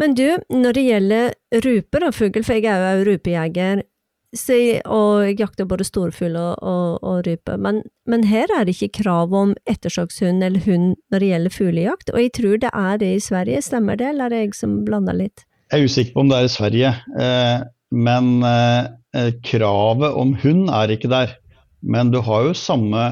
[0.00, 1.32] Men du, når det gjelder
[1.64, 3.82] rupe, og fugl, for jeg er jo rupejeger,
[4.88, 9.02] og jeg jakter både storfugl og, og, og rype, men, men, her er det ikke
[9.02, 13.10] krav om ettersøkshund eller hund når det gjelder fuglejakt, og jeg tror det er det
[13.16, 15.44] i Sverige, stemmer det, eller er det jeg som blander litt?
[15.72, 17.58] Jeg er usikker på om det er i Sverige, eh,
[17.92, 21.36] men eh, kravet om hund er ikke der.
[21.82, 23.04] Men du har jo samme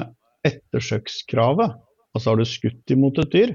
[0.46, 1.76] ettersøkskravet.
[2.14, 3.52] Altså har du skutt imot et dyr,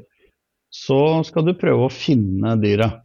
[0.73, 3.01] så skal du prøve å finne dyret.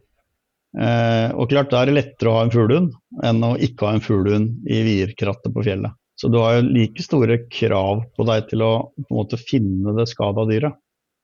[0.71, 2.93] Eh, og klart Da er det lettere å ha en fuglehund
[3.27, 5.91] enn å ikke ha en fuglehund i vierkrattet på fjellet.
[6.15, 9.95] Så du har jo like store krav på deg til å på en måte finne
[9.97, 10.77] det skada dyret,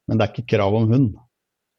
[0.07, 1.11] men det er ikke krav om hund.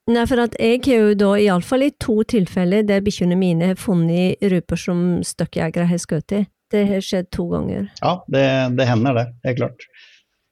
[0.09, 3.81] Nei, for at jeg har jo da iallfall i to tilfeller der bikkjene mine har
[3.81, 6.45] funnet ruper som støkkjegere har skutt i.
[6.69, 7.89] Det har skjedd to ganger.
[8.01, 8.45] Ja, det,
[8.77, 9.85] det hender det, helt klart.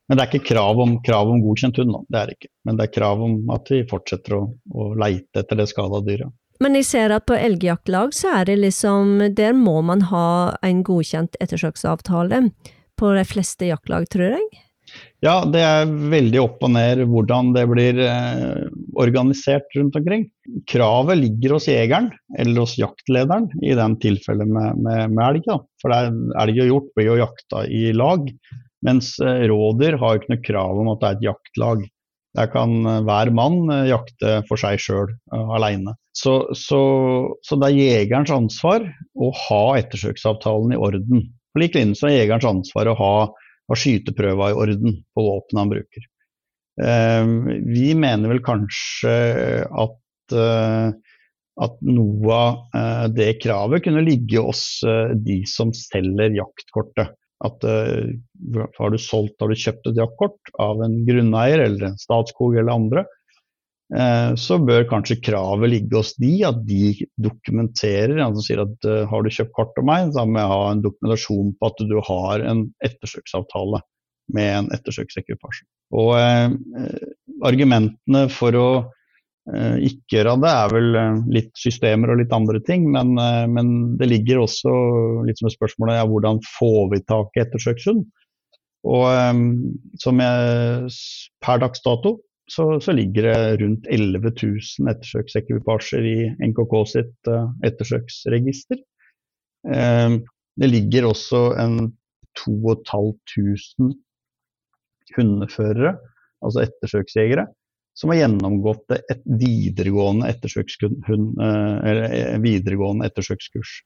[0.07, 2.03] Men det er ikke krav om, krav om godkjent hund, da.
[2.09, 2.51] det er det ikke.
[2.67, 4.43] Men det er krav om at vi fortsetter å,
[4.75, 6.35] å leite etter det skada dyret.
[6.63, 10.83] Men jeg ser at på elgjaktlag så er det liksom Der må man ha en
[10.85, 12.47] godkjent ettersøksavtale.
[12.97, 14.45] På de fleste jaktlag, tror jeg.
[15.25, 18.67] Ja, det er veldig opp og ned hvordan det blir eh,
[19.01, 20.27] organisert rundt omkring.
[20.69, 25.43] Kravet ligger hos jegeren eller hos jaktlederen i den tilfellet med, med, med elg.
[25.49, 25.59] Da.
[25.81, 28.29] For det er elg og hjort blir jo jakta i lag.
[28.85, 31.85] Mens eh, rådyr har ikke noe krav om at det er et jaktlag.
[32.35, 35.95] Der kan eh, hver mann eh, jakte for seg sjøl, alene.
[36.17, 36.81] Så, så,
[37.45, 41.27] så, det er jegerens ansvar å ha ettersøksavtalen i orden.
[41.53, 43.13] På lik linje så er jegerens ansvar å ha,
[43.71, 46.07] ha skyteprøva i orden på våpenet han bruker.
[46.77, 47.25] Uh,
[47.65, 49.13] vi mener vel kanskje
[49.65, 50.01] at,
[50.37, 50.91] uh,
[51.65, 54.61] at noe av det kravet kunne ligge hos
[55.25, 57.15] de som selger jaktkortet.
[57.45, 58.07] At uh,
[58.79, 62.73] har du solgt, har du kjøpt et jaktkort av en grunneier eller en Statskog eller
[62.73, 63.03] andre,
[63.93, 68.17] uh, så bør kanskje kravet ligge hos de, at de dokumenterer.
[68.25, 70.83] Altså sier at uh, har du kjøpt kort av meg, så må jeg ha en
[70.87, 73.83] dokumentasjon på at du har en ettersøksavtale
[74.35, 75.63] med en ettersøksekvipasje.
[75.95, 76.17] Og
[77.47, 78.67] argumentene for å
[79.47, 83.97] ikke gjøre det er vel eh, litt systemer og litt andre ting, men, eh, men
[83.99, 84.71] det ligger også
[85.27, 88.05] litt som et spørsmål ja, hvordan får vi tak i ettersøkshund.
[88.87, 89.07] Og
[89.99, 90.89] som jeg,
[91.43, 92.13] per dags dato
[92.47, 97.31] så, så, ligger det rundt 11 000 ettersøksekvipasjer i NKK sitt
[97.67, 98.79] ettersøksregister.
[99.67, 101.89] Det ligger også en
[102.39, 103.97] 2500
[105.17, 105.97] hundeførere,
[106.45, 107.49] altså ettersøksjegere,
[107.97, 113.79] som har gjennomgått et videregående, eh, videregående ettersøkskurs.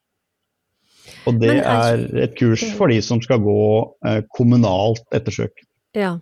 [1.26, 3.62] Og det er et kurs for de som skal gå
[4.06, 5.64] eh, kommunalt ettersøk.
[5.96, 6.12] Ja,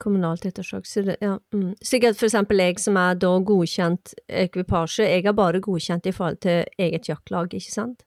[0.00, 0.88] kommunalt ettersøk.
[0.88, 1.36] Så det, ja.
[1.54, 1.76] mm.
[1.84, 6.40] Sikkert for eksempel jeg som er da godkjent ekvipasje, jeg er bare godkjent i forhold
[6.44, 8.02] til eget jaktlag, ikke sant?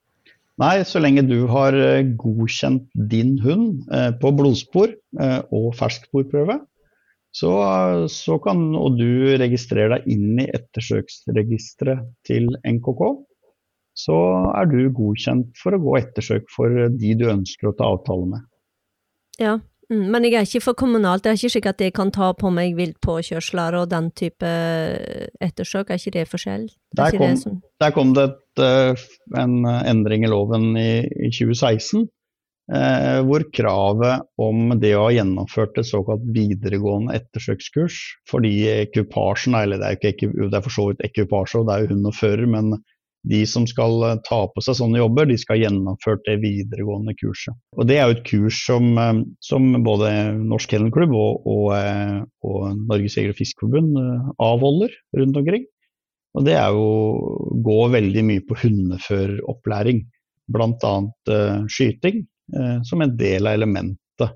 [0.57, 6.55] Nei, så lenge du har eh, godkjent din hund eh, på blodspor eh, og fersksporprøve,
[7.37, 7.53] så,
[8.09, 13.01] så, kan og du registrerer deg inn i ettersøksregisteret til NKK,
[13.97, 14.17] så
[14.57, 18.45] er du godkjent for å gå ettersøk for de du ønsker å ta avtale med.
[19.41, 19.55] Ja,
[19.91, 21.25] mm, men jeg er ikke for kommunalt.
[21.25, 24.51] Det er ikke slik at jeg kan ta på meg viltpåkjørsler og den type
[25.43, 25.89] ettersøk.
[25.89, 26.67] Er ikke det forskjell?
[26.97, 27.57] Der kom, det, som...
[27.81, 29.07] der kom det et, eh,
[29.41, 32.07] en endring i loven i, i 2016
[32.67, 37.95] Eh, hvor kravet om det å ha gjennomført et såkalt videregående ettersøkskurs
[38.27, 41.85] fordi ekvipasjen, eller det er, ikke, det er for så vidt ekvipasje, og det er
[41.85, 42.75] jo hund og fører, men
[43.31, 47.15] de som skal eh, ta på seg sånne jobber, de skal ha gjennomført det videregående
[47.21, 47.55] kurset.
[47.79, 50.13] Og Det er jo et kurs som, eh, som både
[50.43, 51.73] Norsk Kennelklubb og, og,
[52.51, 53.95] og Norges Jeger- og Fiskerforbund
[54.43, 55.69] avholder rundt omkring.
[56.35, 56.87] Og Det er jo
[57.63, 60.03] gå veldig mye på hundeføreropplæring,
[60.51, 60.97] bl.a.
[61.71, 62.27] Skyting.
[62.55, 64.35] Eh, som en del av elementet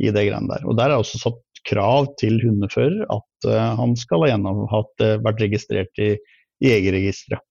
[0.00, 0.64] i det greiene der.
[0.64, 5.18] Og Der er også satt krav til hundefører at uh, han skal ha gjennomhatt, uh,
[5.22, 6.14] vært registrert i,
[6.62, 7.42] Jegerregisteret.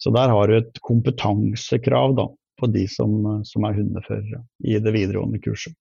[0.00, 2.24] Så der har du et kompetansekrav da,
[2.56, 5.74] på de som, som, er hundeførere i det videregående kurset.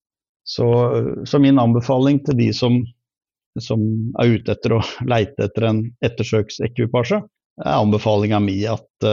[0.44, 0.68] Så,
[1.24, 2.82] så min anbefaling til de som,
[3.64, 3.86] som,
[4.20, 4.82] er ute etter å
[5.14, 7.22] leite etter en ettersøksekvipasje,
[7.64, 9.08] er anbefalinga mi at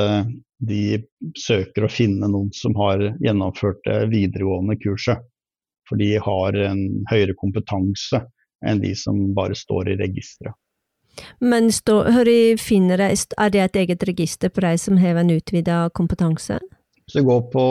[0.69, 1.05] de
[1.39, 5.23] søker å finne noen som har gjennomført det videregående kurset.
[5.89, 8.23] For de har en høyere kompetanse
[8.65, 10.57] enn de som bare står i registeret.
[11.39, 15.31] Men stå, hør, finner det, er det et eget register på de som har en
[15.31, 16.59] utvida kompetanse?
[17.05, 17.65] Hvis du går på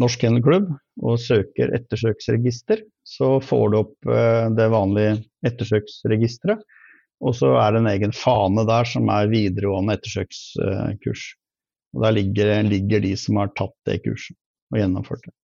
[0.00, 0.70] Norsk Kennelklubb
[1.04, 6.64] og søker ettersøksregister, så får du opp eh, det vanlige ettersøksregisteret.
[7.20, 11.26] Og så er det en egen fane der som er videregående ettersøkskurs.
[11.94, 14.36] Og Der ligger, ligger, de som har tatt det kurset
[14.70, 15.34] og gjennomført det.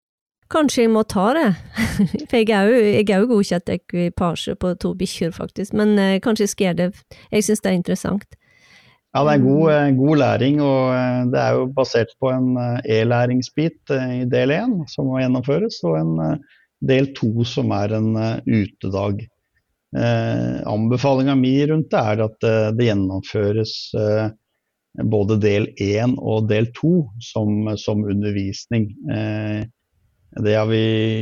[0.47, 1.49] Kanskje jeg må ta det,
[2.31, 5.75] for jeg er jo, jeg er jo godkjent ekvipasje på to bikkjer, faktisk.
[5.75, 8.37] Men eh, kanskje jeg skal gjøre det, jeg syns det er interessant.
[9.17, 12.51] Ja, det er god, eh, god, læring, og eh, det er jo basert på en
[12.61, 16.43] eh, e-læringsbit i del én som må gjennomføres, og en
[16.85, 18.11] del to som er en
[18.45, 19.27] utedag.
[19.97, 24.27] Eh, Anbefalinga mi rundt det er at det gjennomføres eh,
[25.05, 28.93] både del én og del to som, som, undervisning.
[29.13, 29.65] Eh,
[30.37, 30.81] Det har vi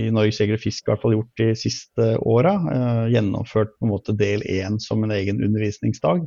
[0.09, 2.55] i Norges Jeger og Fisk gjort de siste åra.
[2.75, 6.25] Eh, gjennomført på en måte del én som en egen undervisningsdag.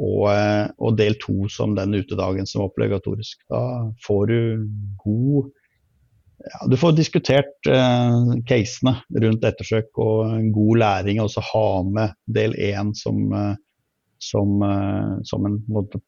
[0.00, 3.40] Og, eh, og, del to som den utedagen som er obligatorisk.
[3.50, 4.68] Da får du
[5.04, 5.50] god
[6.40, 11.20] ja, Du får diskutert eh, casene rundt ettersøk og god læring.
[11.20, 13.56] Og så ha med del én som, eh,
[14.20, 16.00] som, eh, som, en måte,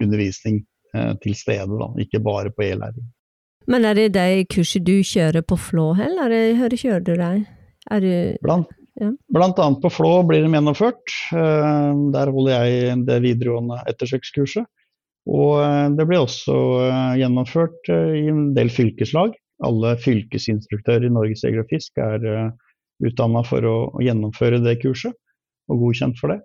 [0.00, 0.62] undervisning
[0.96, 1.90] eh, til stede, da.
[2.00, 3.08] ikke bare på e-læring.
[3.70, 7.44] Men er det de kursene du kjører på Flå, eller hvor kjører du dem?
[8.42, 9.10] Blant, ja.
[9.34, 11.14] blant, annet på Flå blir de gjennomført.
[11.36, 14.66] Eh, der holder jeg det videregående ettersøkskurset.
[15.30, 16.54] Og det blir også
[17.14, 19.36] gjennomført i en del fylkeslag.
[19.62, 22.24] Alle fylkesinstruktører i Norges Jeger og Fisk er
[23.06, 25.14] utdanna for å gjennomføre det kurset,
[25.70, 26.40] og godkjent for det.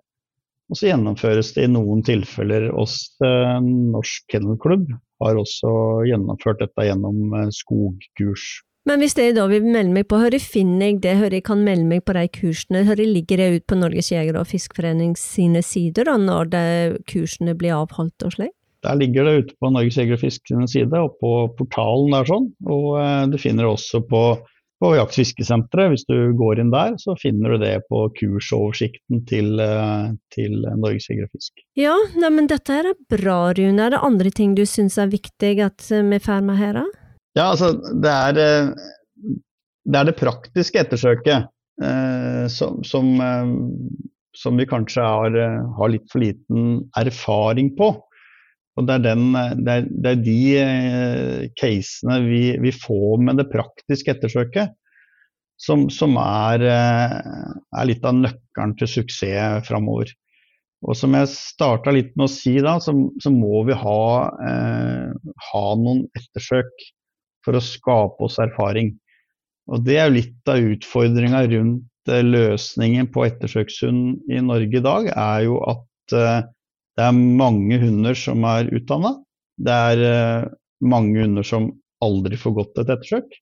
[0.68, 4.90] Og så gjennomføres det i noen tilfeller hos eh, Norsk Kennelklubb.
[5.24, 5.70] Har også
[6.06, 8.48] gjennomført dette gjennom eh, skogkurs.
[8.88, 11.64] Men hvis jeg da vil melde meg på, hvor finner jeg det, hvor jeg kan
[11.64, 12.84] melde meg på de kursene?
[12.88, 16.62] Hvor ligger det ut på Norges jeger- og fiskeforening sine sider da, når de
[17.10, 18.54] kursene blir avholdt og slik?
[18.86, 22.28] Der ligger det ute på Norges jeger og fisk sine side, og på portalen der
[22.28, 22.48] sånn.
[22.68, 24.22] Og eh, du finner det også på
[24.78, 25.92] på Jaktfiskesenteret.
[25.92, 31.08] Hvis du går inn der, så finner du det på kursoversikten til, eh, til Norges
[31.10, 31.64] Jeger Fisk.
[31.78, 33.82] Ja, nei, men dette er bra, Rune.
[33.86, 36.82] Er det andre ting du syns er viktig at vi får med her?
[37.38, 37.72] Ja, altså
[38.02, 39.34] det er, eh,
[39.88, 41.48] det er det praktiske ettersøket
[41.82, 43.52] eh, som, som, eh,
[44.36, 45.38] som, vi kanskje har,
[45.78, 47.92] har litt for liten erfaring på.
[48.78, 49.24] Og det er, den,
[49.64, 54.70] det er, det er de eh, casene vi, vi, får med det praktiske ettersøket,
[55.58, 57.16] som, som er, eh,
[57.74, 60.12] er, litt av nøkkelen til suksess framover.
[60.86, 64.02] Og som jeg starta litt med å si da, så, så må vi ha,
[64.46, 66.70] eh, ha, noen ettersøk
[67.42, 68.92] for å skape oss erfaring.
[69.68, 74.86] Og det er jo litt av utfordringa rundt eh, løsningen på ettersøkshund i Norge i
[74.86, 76.46] dag, er jo at eh,
[76.98, 79.12] det er mange hunder som er utdanna.
[79.58, 80.48] Det er uh,
[80.82, 81.70] mange hunder som
[82.02, 83.36] aldri får gått et ettersøk.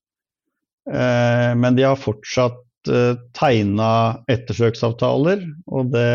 [0.87, 3.89] Uh, men de har fortsatt eh, tegna
[4.31, 6.11] ettersøksavtaler, og det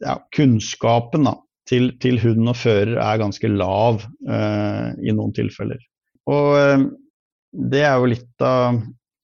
[0.00, 1.34] ja, Kunnskapen da,
[1.68, 5.82] til, til, hund og fører er ganske lav eh, i noen tilfeller.
[6.30, 6.86] Og
[7.52, 8.78] det er jo litt av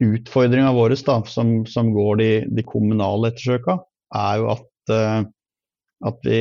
[0.05, 2.29] utfordringa vår som, som, går de,
[2.59, 3.79] de kommunale ettersøka,
[4.19, 5.33] er jo at
[6.05, 6.41] at vi,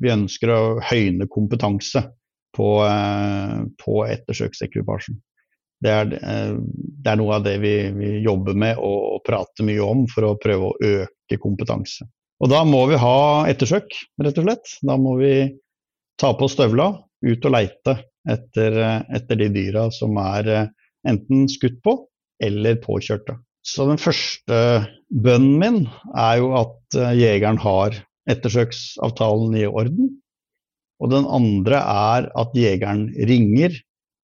[0.00, 2.02] vi ønsker å høyne kompetanse
[2.56, 5.18] på, eh, på ettersøksekvipasjen.
[5.84, 9.84] Det er, eh, det er, noe av det vi, vi, jobber med og prater mye
[9.84, 12.08] om for å prøve å øke kompetanse.
[12.40, 13.18] Og da må vi ha
[13.48, 13.92] ettersøk,
[14.22, 14.76] rett og slett.
[14.84, 15.34] Da må vi
[16.20, 16.90] ta på støvla,
[17.26, 17.96] ut og leite
[18.28, 18.76] etter,
[19.16, 20.68] etter de dyra som er eh,
[21.08, 21.98] enten skutt på
[22.42, 23.36] eller påkjørte.
[23.66, 24.58] Så den første
[25.10, 25.78] bønnen min
[26.14, 27.96] er jo at jegeren har
[28.30, 30.14] ettersøksavtalen i orden.
[31.02, 33.74] Og den andre er at jegeren ringer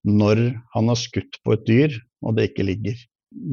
[0.09, 2.99] når han har skutt på et dyr og det ikke ligger.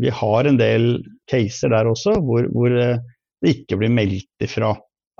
[0.01, 0.89] Vi har en del
[1.29, 2.99] caser der også hvor, hvor eh,
[3.43, 4.73] det ikke blir meldt ifra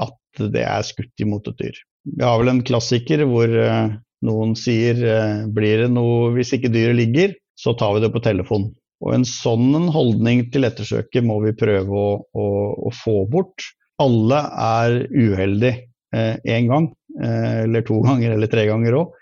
[0.04, 1.80] at det er skutt imot et dyr.
[2.10, 3.96] Vi har vel en klassiker hvor eh,
[4.28, 8.24] noen sier eh, blir det noe hvis ikke dyret ligger, så tar vi det på
[8.24, 8.70] telefon.
[9.00, 12.48] Og En sånn holdning til ettersøket må vi prøve å, å,
[12.90, 13.64] å få bort
[14.00, 16.90] alle er uheldige én eh, gang,
[17.22, 19.16] eh, eller to ganger, eller tre ganger òg.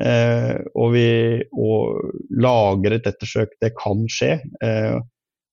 [0.00, 1.08] Eh, og vi
[1.58, 4.38] og lager et ettersøk, det kan skje.
[4.62, 4.96] Eh,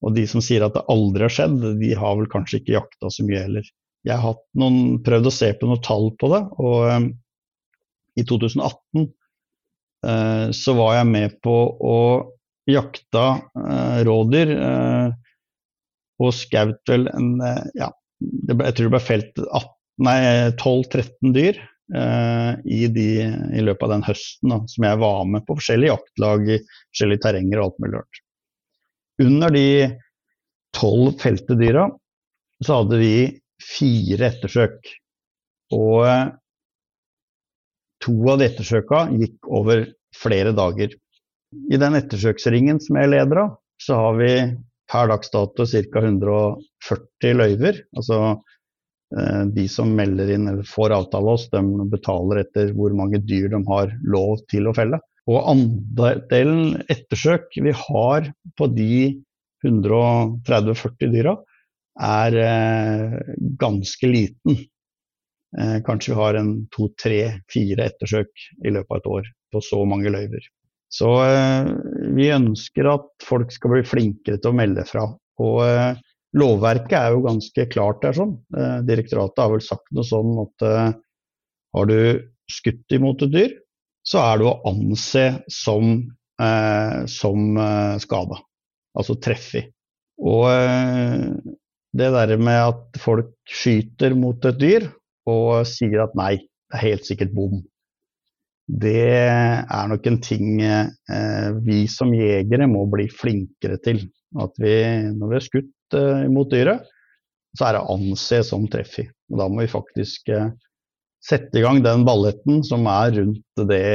[0.05, 3.11] og de som sier at det aldri har skjedd, de har vel kanskje ikke jakta
[3.11, 3.70] så mye heller.
[4.07, 7.07] Jeg har noen, prøvd å se på noen tall på det, og eh,
[8.18, 9.07] i 2018
[10.07, 11.97] eh, så var jeg med på å
[12.68, 13.28] jakta
[14.03, 14.49] rådyr
[16.20, 17.30] og skaut vel en
[17.80, 17.88] ja,
[18.48, 19.41] jeg tror det ble felt
[20.00, 23.08] 12-13 dyr eh, i, de,
[23.58, 27.62] i, løpet av den høsten da, som jeg var med på forskjellige jaktlag forskjellige terrenger
[27.62, 28.22] og alt mulig rart.
[29.28, 29.68] Under de
[30.78, 31.88] tolv felte dyra
[32.66, 33.16] så hadde vi
[33.62, 34.93] fire ettersøk.
[35.76, 36.30] Og eh,
[38.04, 39.84] to av de ettersøka gikk over
[40.16, 40.93] flere dager.
[41.72, 44.32] I den ettersøksringen som jeg leder av, så har vi
[44.92, 46.04] per dags dato ca.
[46.04, 47.82] 140 løyver.
[47.98, 51.62] Altså eh, de som melder inn eller får avtale hos, de
[51.92, 55.02] betaler etter hvor mange dyr de har lov til å felle.
[55.28, 59.18] Og andelen ettersøk vi har på de
[59.66, 61.36] 130-40 dyra,
[61.98, 63.16] er eh,
[63.60, 64.60] ganske liten.
[65.58, 69.64] Eh, kanskje vi har en to, tre, fire ettersøk i løpet av et år på
[69.64, 70.48] så mange løyver.
[70.94, 71.68] Så eh,
[72.16, 75.04] vi ønsker at folk skal bli flinkere til å melde fra.
[75.44, 76.00] Og eh,
[76.38, 78.38] lovverket er jo ganske klart der sånn.
[78.56, 80.68] Eh, direktoratet har vel sagt noe sånn at
[81.78, 82.00] har du
[82.50, 83.56] skutt imot et dyr,
[84.08, 85.98] så er du å anse som,
[87.12, 87.58] som
[88.00, 88.38] skada.
[88.98, 89.66] Altså treffig.
[90.24, 90.48] Og
[92.00, 94.88] det der med at folk skyter mot et dyr
[95.28, 96.38] og sier at nei,
[96.72, 97.60] det er helt sikkert bom
[98.68, 104.01] det er nok en ting eh, vi som jegere må bli flinkere til.
[104.43, 104.76] At vi,
[105.15, 106.84] når vi har skutt eh, mot dyret,
[107.57, 109.07] så er det å anse som treffig.
[109.32, 110.49] Og da må vi faktisk eh,
[111.24, 113.88] sette i gang den balletten som er rundt det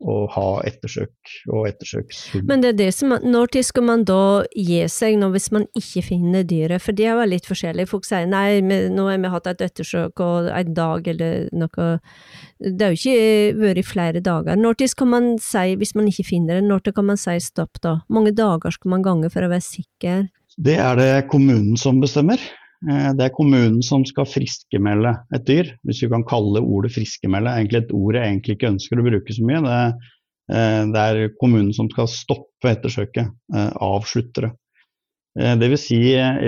[0.00, 2.46] å ha ettersøk og ettersøkshund.
[2.48, 6.04] Men det er det som, når skal man da gi seg nå hvis man ikke
[6.08, 6.80] finner dyret?
[6.80, 7.88] For det er jo litt forskjellig.
[7.90, 11.90] Folk sier nei, nå har vi hatt et ettersøk og en dag eller noe.
[12.60, 14.56] Det har jo ikke vært i flere dager.
[14.56, 18.00] Når skal man si, hvis man ikke finner det, når kan man si stopp da?
[18.08, 20.26] mange dager skal man gange for å være sikker?
[20.60, 22.40] Det er det kommunen som bestemmer.
[22.88, 27.52] Eh, det er kommunen som skal friskemelde et dyr, hvis vi kan kalle ordet friskemelde.
[27.52, 29.60] Egentlig et ord jeg egentlig ikke ønsker å bruke så mye.
[29.66, 29.80] Det,
[30.56, 34.52] eh, det er kommunen som skal stoppe ettersøket, eh, avslutte det.
[35.40, 35.82] Dvs.
[35.86, 35.98] Si,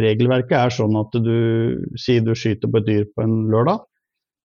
[0.03, 3.85] regelverket er sånn at du sier du skyter på et dyr på en lørdag.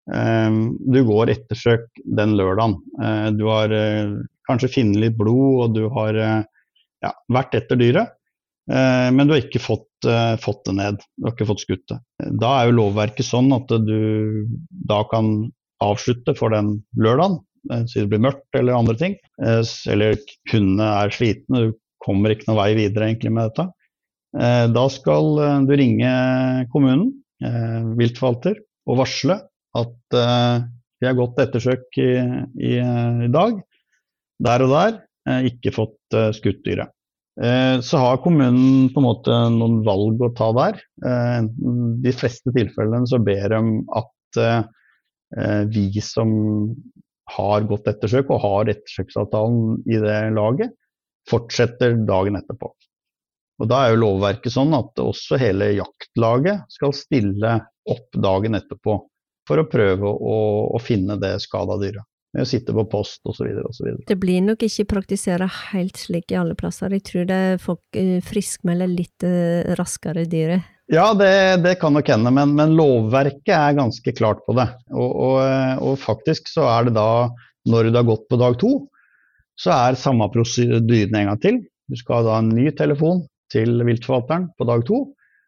[0.07, 2.77] Du går ettersøk den lørdagen.
[3.35, 3.73] Du har
[4.47, 8.13] kanskje funnet litt blod, og du har ja, vært etter dyret.
[8.69, 9.86] Men du har ikke fått,
[10.41, 10.99] fått, det ned.
[11.17, 11.97] Du har ikke fått skutt det.
[12.41, 14.45] Da er jo lovverket sånn at du
[14.87, 15.49] da kan
[15.83, 17.39] avslutte for den lørdagen,
[17.71, 19.17] uh, siden det blir mørkt eller andre ting.
[19.41, 20.17] Uh, eller
[20.51, 23.71] hundene er slitne, du kommer ikke noen vei videre egentlig med dette.
[24.37, 26.09] Da skal du ringe
[26.69, 27.07] kommunen,
[27.97, 29.37] viltforvalter, og varsle
[29.79, 32.11] at vi har gått ettersøk i,
[32.61, 33.57] i, i dag.
[34.45, 34.99] Der og der,
[35.49, 36.93] ikke fått skutt dyret.
[37.43, 40.79] Eh, så har kommunen på en måte noen valg å ta der.
[41.05, 41.41] Eh,
[42.03, 43.61] de fleste tilfellene så ber de
[43.99, 46.31] at eh, vi som
[47.37, 50.73] har gått ettersøk og har ettersøksavtalen i det laget,
[51.29, 52.71] fortsetter dagen etterpå.
[53.57, 57.57] Og Da er jo lovverket sånn at også hele jaktlaget skal stille
[57.89, 58.99] opp dagen etterpå
[59.47, 60.37] for å prøve å,
[60.73, 62.05] å finne det skada dyret
[62.37, 63.49] med å sitte på post osv.
[63.65, 63.89] osv.
[64.07, 66.93] Det blir nok ikke praktisert helt slik i alle plasser.
[66.93, 70.67] Jeg tror det folk eh, friskmelder litt eh, raskere dyret.
[70.93, 74.69] Ja, det, det, kan nok hende, men, men, lovverket er ganske klart på det.
[74.93, 75.41] Og, og,
[75.83, 77.27] og, faktisk så er det da,
[77.67, 78.71] når du har gått på dag to,
[79.59, 81.59] så er samme prosedyren en gang til.
[81.91, 85.07] Du skal ha en ny telefon til viltforvalteren på dag to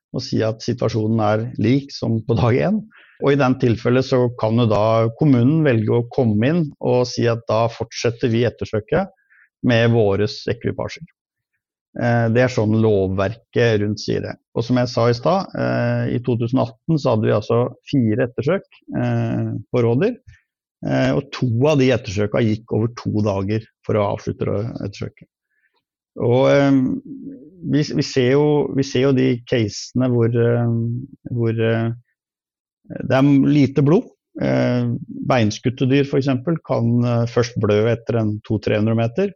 [0.10, 2.80] og si at situasjonen er lik som på dag én.
[3.20, 7.28] Og I den tilfellet så kan jo da kommunen velge å komme inn og si
[7.28, 9.12] at da fortsetter vi ettersøket
[9.68, 11.08] med våre ekvipasjer.
[11.98, 14.36] Eh, det er sånn lovverket rundt sier det.
[14.56, 17.60] Og som jeg sa i stad, eh, i 2018 så hadde vi altså
[17.90, 18.68] fire ettersøk
[19.02, 20.20] eh, på rådyr.
[20.80, 25.28] Og to av de ettersøka gikk over to dager for å avslutte ettersøket.
[26.24, 26.46] Og
[27.68, 28.46] vi, ser jo,
[28.78, 30.38] vi, ser jo, de casene hvor,
[31.36, 31.60] hvor
[32.90, 34.10] det er lite blod.
[34.40, 34.88] Eh,
[35.28, 36.30] beinskuttedyr f.eks.
[36.68, 39.34] kan eh, først blø etter en 200-300 meter.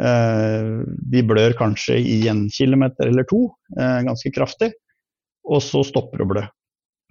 [0.00, 0.70] Eh,
[1.12, 3.44] de blør kanskje i en kilometer eller to,
[3.76, 4.72] ganske kraftig,
[5.44, 6.44] og så stopper det å blø.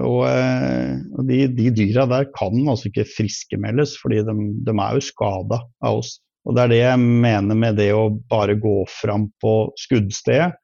[0.01, 4.34] Og de, de, dyra der kan altså ikke friskmeldes, fordi de,
[4.65, 6.15] de er jo skada av oss.
[6.47, 10.55] Og Det er det jeg mener med det å bare gå fram på skuddstedet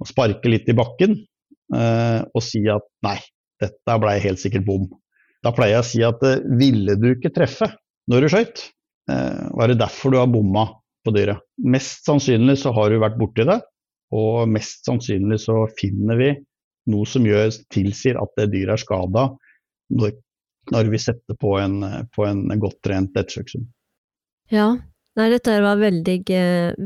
[0.00, 1.18] og sparke litt i bakken
[1.76, 3.18] og si at nei,
[3.60, 4.88] dette blei helt sikkert bom.
[5.44, 7.70] Da pleier jeg å si at eh, ville du ikke treffe
[8.10, 8.62] når du skøyt,
[9.12, 10.66] eh, var det derfor du har bomma
[11.06, 11.40] på dyret.
[11.64, 13.60] Mest sannsynlig så har du vært borti det,
[14.16, 16.32] og mest sannsynlig så finner vi
[16.90, 19.26] noe som gjør, tilsier at det dyret er skada
[19.94, 20.14] når,
[20.72, 21.82] når, vi setter på en,
[22.14, 23.68] på en godt trent ettersøkshund.
[24.50, 24.72] Ja,
[25.18, 26.18] Nei, dette var veldig,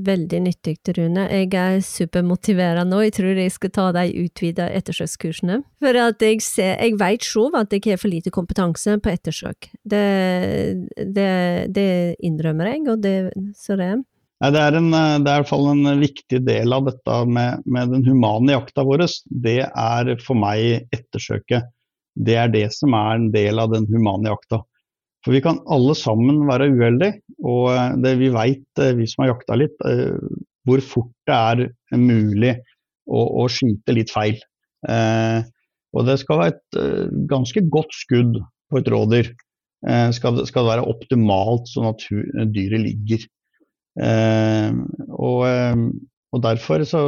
[0.07, 1.27] veldig nyttig, Rune.
[1.29, 3.03] Jeg er supermotivert nå.
[3.05, 5.59] Jeg tror jeg skal ta de utvida ettersøkskursene.
[5.85, 9.68] For jeg, ser, jeg vet selv at jeg har for lite kompetanse på ettersøk.
[9.85, 10.03] Det,
[10.97, 11.29] det,
[11.77, 11.87] det
[12.25, 13.14] innrømmer jeg, og det,
[13.61, 13.93] så det
[14.43, 17.62] Nei, det, er en, det er i hvert fall en viktig del av dette med,
[17.70, 19.07] med den humane jakta vår.
[19.31, 21.70] Det er for meg ettersøket.
[22.14, 24.64] Det er det som er en del av den humane jakta.
[25.25, 29.25] For vi kan alle sammen være uheldige, og eh, det vi vet, eh, vi som
[29.25, 30.18] har jakta litt, eh,
[30.68, 32.55] hvor fort det er mulig
[33.09, 34.37] å, å skyte litt feil.
[34.89, 35.41] Eh,
[35.95, 36.79] og det skal være et
[37.31, 39.31] ganske godt skudd på et rådyr.
[39.85, 42.05] Eh, skal, skal, det, være optimalt sånn at
[42.55, 43.27] dyret ligger.
[44.01, 44.77] Eh,
[45.14, 45.45] og,
[46.35, 47.03] og, derfor så,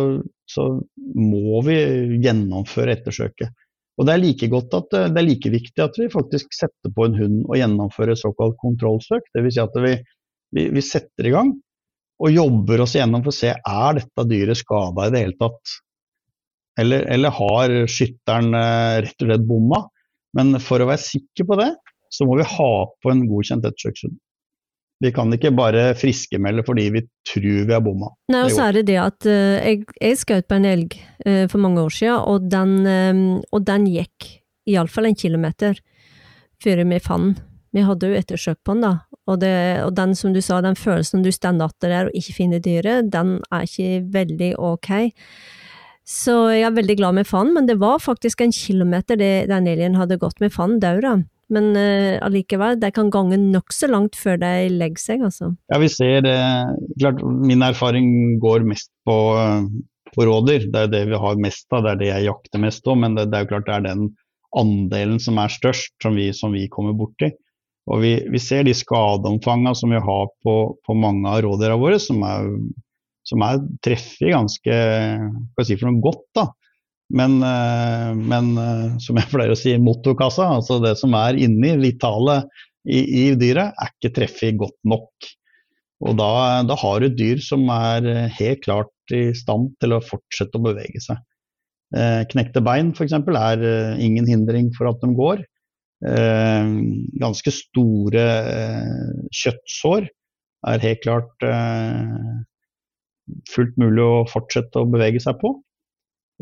[0.47, 0.69] så,
[1.17, 1.77] må vi
[2.23, 3.51] gjennomføre ettersøket.
[3.97, 7.07] Og det er like godt at det er like viktig at vi faktisk setter på
[7.07, 9.24] en hund og gjennomfører såkalt kontrollsøk.
[9.32, 9.57] Dvs.
[9.57, 9.94] Si at vi,
[10.57, 11.55] vi, vi, setter i gang
[12.20, 15.74] og jobber oss gjennom for å se er dette dyret skada i det hele tatt.
[16.80, 19.80] Eller, eller har skytteren eh, rett og slett bomma?
[20.36, 21.70] Men for å være sikker på det,
[22.12, 24.16] så må vi ha på en godkjent ettersøkshund.
[25.05, 28.09] Vi kan ikke bare friskemelde fordi vi tror vi har bomma.
[28.32, 31.44] Nei, og så er det det at uh, jeg, jeg skjøt på en elg uh,
[31.53, 34.30] for mange år siden, og den, um, og den gikk
[34.66, 35.76] iallfall en kilometer
[36.64, 37.44] før vi fant den.
[37.76, 39.20] Vi hadde jo ettersøk på den, da.
[39.28, 39.53] Og, det,
[39.84, 43.11] og, den, som du sa, den følelsen du står atter der og ikke finner dyret,
[43.12, 44.90] den er ikke veldig ok.
[46.07, 49.49] Så jeg er veldig glad vi fant den, men det var faktisk en kilometer det
[49.51, 50.40] den elgen hadde gått.
[50.40, 51.18] Vi fant daura.
[51.53, 55.53] Men uh, allikevel, de kan gange nokså langt før de legger seg, altså.
[55.70, 56.36] Ja, vi ser det.
[56.99, 58.09] Klart, min erfaring
[58.42, 59.16] går mest på,
[60.14, 60.68] på rådyr.
[60.72, 62.99] Det er det vi har mest av, det er det jeg jakter mest av.
[63.03, 64.09] Men det, det er jo klart det er den
[64.57, 67.30] andelen som er størst, som vi, som vi kommer borti.
[67.86, 72.01] Og vi, vi ser de skadeomfangene som vi har på, på mange av rådyra våre,
[72.03, 72.49] som er,
[73.26, 74.78] som er treffer ganske
[75.55, 76.24] hva si for noe godt.
[76.34, 76.49] da.
[77.14, 81.76] Men, eh, men, eh, som jeg pleier å si, motorkassa, altså det som er inni,
[81.82, 82.40] vitale
[82.86, 85.30] i, i dyret, er ikke treffet godt nok.
[86.07, 86.30] Og da,
[86.66, 90.66] da, har du et dyr som er helt klart i stand til å fortsette å
[90.66, 91.22] bevege seg.
[91.94, 93.14] Eh, knekte bein f.eks.
[93.14, 95.44] er eh, ingen hindring for at de går.
[96.07, 96.72] Eh,
[97.22, 98.24] ganske store
[98.57, 100.09] eh, kjøttsår
[100.66, 101.46] er helt klart
[103.52, 105.52] fullt mulig å fortsette å bevege seg på.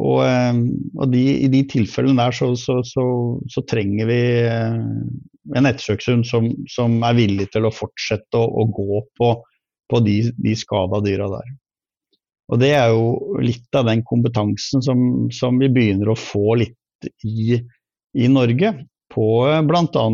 [0.02, 0.56] Og, eh,
[0.98, 3.04] og de, i de tilfellene der så, så, så,
[3.50, 4.78] så trenger vi eh,
[5.54, 9.28] en ettersøkshund som, som, er villig til å fortsette å, å gå på,
[9.90, 11.52] på de, de skada dyra der.
[12.52, 17.08] Og det er jo litt av den kompetansen som, som vi begynner å få litt
[17.24, 17.60] i,
[18.18, 18.74] i Norge.
[19.14, 20.04] På eh, bl.a.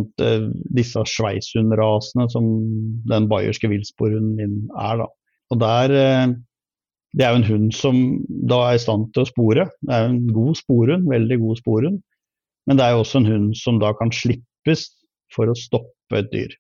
[0.76, 2.52] disse sveishundrasene som
[3.08, 5.00] den bayerske villsporhunden min er.
[5.00, 5.08] Da.
[5.50, 5.96] Og der
[7.16, 9.66] det er jo en hund som da er i stand til å spore.
[9.82, 12.00] Det er jo en god sporhund, veldig god sporhund.
[12.68, 14.86] Men det er jo også en hund som da kan slippes
[15.34, 16.54] for å stoppe et dyr.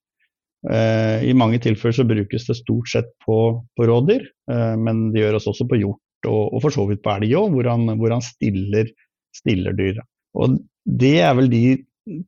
[0.68, 3.36] Eh, I mange tilfeller så brukes det stort sett på,
[3.78, 7.14] på rådyr, eh, men det gjøres også på hjort og, og for så vidt på
[7.14, 8.90] elg òg, hvor, hvor, han stiller,
[9.36, 10.02] stiller dyr.
[10.36, 11.62] Og det er vel de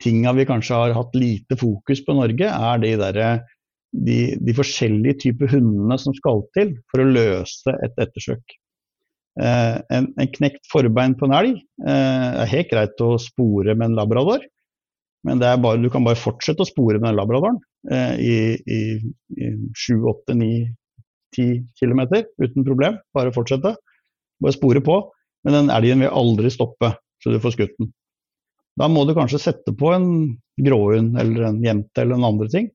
[0.01, 3.29] tinga vi kanskje har hatt lite fokus på i Norge, er de derre
[3.93, 8.57] de, de, forskjellige typer hundene som skal til for å løse et ettersøk.
[9.40, 13.90] Eh, en, en, knekt forbein på en elg eh, er helt greit å spore med
[13.90, 14.45] en labrador,
[15.22, 18.36] men bare, du kan bare fortsette å spore med den labradoren eh, i,
[18.66, 18.80] i,
[19.38, 20.51] i 7, 8, 9,
[21.36, 22.03] 10 km
[22.43, 22.99] uten problem.
[23.14, 23.76] Bare fortsette.
[24.43, 24.99] Bare spore på.
[25.47, 27.93] Men den elgen vil aldri stoppe, så du får skutt den.
[28.78, 30.07] Da må du kanskje sette på en
[30.59, 32.70] gråhund eller en jente eller en andre ting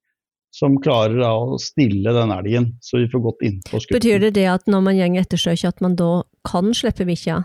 [0.56, 4.00] som klarer da, å stille den elgen, så vi får gått innpå skutten.
[4.00, 6.12] Betyr det det at når man går ettersøk, at man da
[6.48, 7.42] kan slippe bikkja?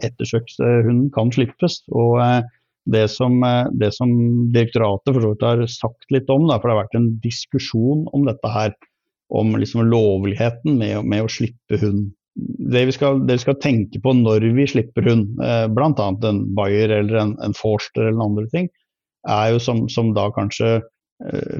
[0.00, 1.82] Ettersøkshunden kan slippes.
[1.92, 2.40] og eh,
[2.90, 4.12] det som, eh, det som,
[4.52, 8.06] direktoratet for så vidt har sagt litt om, da, for det har vært en diskusjon
[8.16, 8.72] om dette her,
[9.30, 12.08] om liksom lovligheten med, med å slippe hund.
[12.40, 15.92] Det vi, skal, det vi, skal, tenke på når vi slipper hund, eh, bl.a.
[15.92, 18.70] en Bayer eller en, en Forster eller andre ting,
[19.28, 20.99] er jo som, som da kanskje Eh,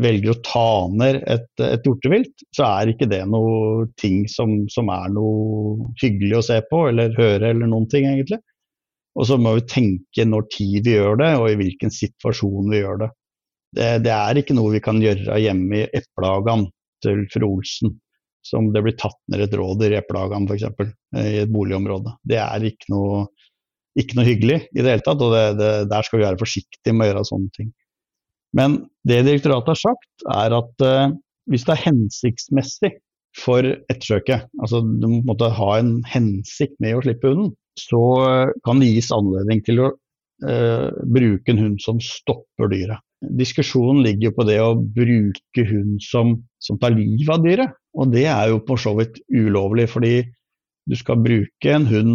[0.00, 4.88] velger å ta ned et, et hjortevilt, så er ikke det noe ting som, som,
[4.92, 8.40] er noe hyggelig å se på eller høre eller noen ting, egentlig.
[9.18, 12.80] Og så må vi tenke når tid vi gjør det, og i hvilken situasjon vi
[12.80, 13.10] gjør det.
[13.76, 16.64] Det, det er ikke noe vi kan gjøre hjemme i eplehagen
[17.04, 17.92] til fru Olsen,
[18.46, 20.64] som det blir tatt ned et rådyr i eplehagen f.eks.
[21.20, 22.16] i et boligområde.
[22.24, 23.26] Det er ikke noe,
[23.98, 26.96] ikke noe hyggelig i det hele tatt, og det, det, der skal vi være forsiktige
[26.96, 27.70] med å gjøre sånne ting.
[28.56, 31.14] Men det direktoratet har sagt, er at uh,
[31.50, 32.92] hvis det er hensiktsmessig
[33.38, 38.82] for ettersøket, altså du må ha en hensikt med å slippe hunden, så uh, kan
[38.82, 43.04] det gis anledning til å uh, bruke en hund som stopper dyret.
[43.36, 48.14] Diskusjonen ligger jo på det å bruke hund som, som tar livet av dyret, og
[48.14, 49.90] det er jo på så vidt ulovlig.
[49.92, 50.14] fordi
[50.88, 52.14] du skal bruke en hund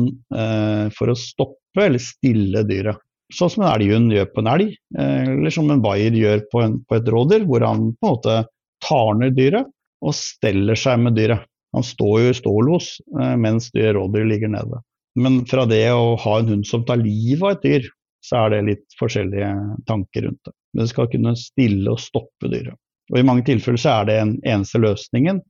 [0.98, 2.98] for å stoppe eller stille dyret.
[3.34, 6.62] Sånn som en elghund gjør på en elg, eh, eller som en bayer gjør på,
[6.62, 8.38] en, på et rådyr, hvor han på en måte
[8.86, 9.72] tar ned dyret
[10.06, 11.46] og steller seg med dyret.
[11.76, 14.82] Han står jo i stålos eh, mens rådyret ligger nede.
[15.20, 17.90] Men fra det å ha en hund som tar livet av et dyr,
[18.26, 19.52] så er det litt forskjellige
[19.88, 20.54] tanker rundt det.
[20.74, 22.78] Men det skal kunne stille og stoppe dyret.
[23.14, 25.44] Og I mange tilfeller så er det en eneste løsningen.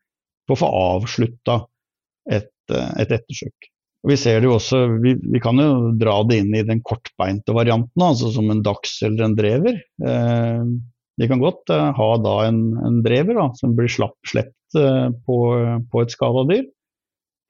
[0.45, 1.55] på å få avslutta
[2.29, 3.69] et, et ettersøk.
[4.05, 6.83] Og vi ser det jo også, vi, vi, kan jo dra det inn i den
[6.85, 9.79] kortbeinte varianten, altså som en dachs eller en drever.
[10.05, 10.59] Eh,
[11.17, 15.37] de kan godt eh, ha da en, en drever da, som blir slapp, eh, på,
[15.89, 16.67] på, et skada dyr,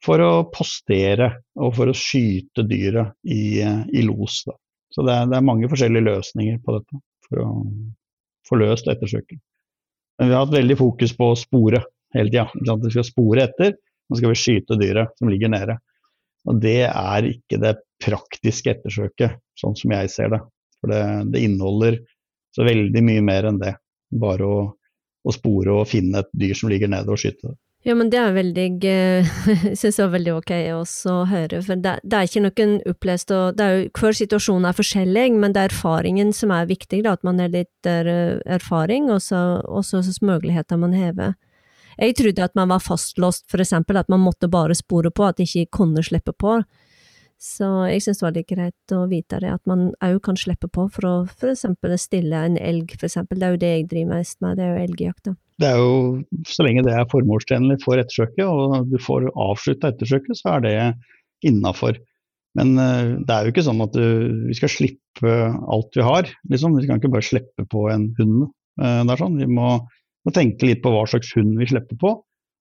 [0.06, 1.28] for å postere
[1.60, 4.38] og for å skyte dyret i, i los.
[4.48, 4.56] Da.
[4.96, 7.50] Så det er, det er, mange forskjellige løsninger på dette for å
[8.48, 9.42] få løst ettersøket.
[10.22, 11.84] Men vi har hatt veldig fokus på å spore
[12.16, 12.48] hele tida.
[12.56, 13.76] Vi skal spore etter,
[14.08, 15.76] så skal vi skyte dyret som ligger nede.
[16.46, 20.42] Og det er ikke det praktiske ettersøket, sånn som jeg ser det.
[20.82, 22.00] For det, det inneholder
[22.56, 23.76] så veldig mye mer enn det.
[24.16, 24.58] Bare å,
[25.26, 27.56] å, spore og finne et dyr som ligger nede og skyte.
[27.86, 31.98] Ja, men det er veldig, jeg syns det er veldig ok å høre, for det,
[32.02, 35.62] det er ikke noen opplest, og det er jo, hver situasjon er forskjellig, men det
[35.62, 40.82] er erfaringen som er viktig, da, at man har litt eh, erfaring, og så muligheter
[40.82, 41.36] man hever.
[42.02, 45.70] Jeg trodde at man var fastlåst, eksempel, at man måtte bare spore på, at ikke
[45.80, 46.60] kunne slippe på.
[47.42, 50.70] Så jeg synes det var litt greit å vite det, at man òg kan slippe
[50.72, 51.16] på for å
[51.52, 53.40] eksempel stille en elg, eksempel.
[53.40, 55.32] Det er jo det jeg driver mest med, det er jo elgjakt.
[55.62, 55.92] Det er jo,
[56.48, 60.76] så lenge det er formålstjenlig for ettersøket, og du får avslutta ettersøket, så er det
[61.48, 62.00] innafor.
[62.56, 64.06] Men uh, det er jo ikke sånn at du,
[64.48, 65.36] vi skal slippe
[65.76, 66.80] alt vi har, liksom.
[66.80, 68.48] Vi kan ikke bare slippe på en hund.
[68.80, 69.40] Uh, det er sånn.
[69.44, 69.76] Vi må
[70.26, 72.16] må tenke litt på hva slags hund vi slipper på.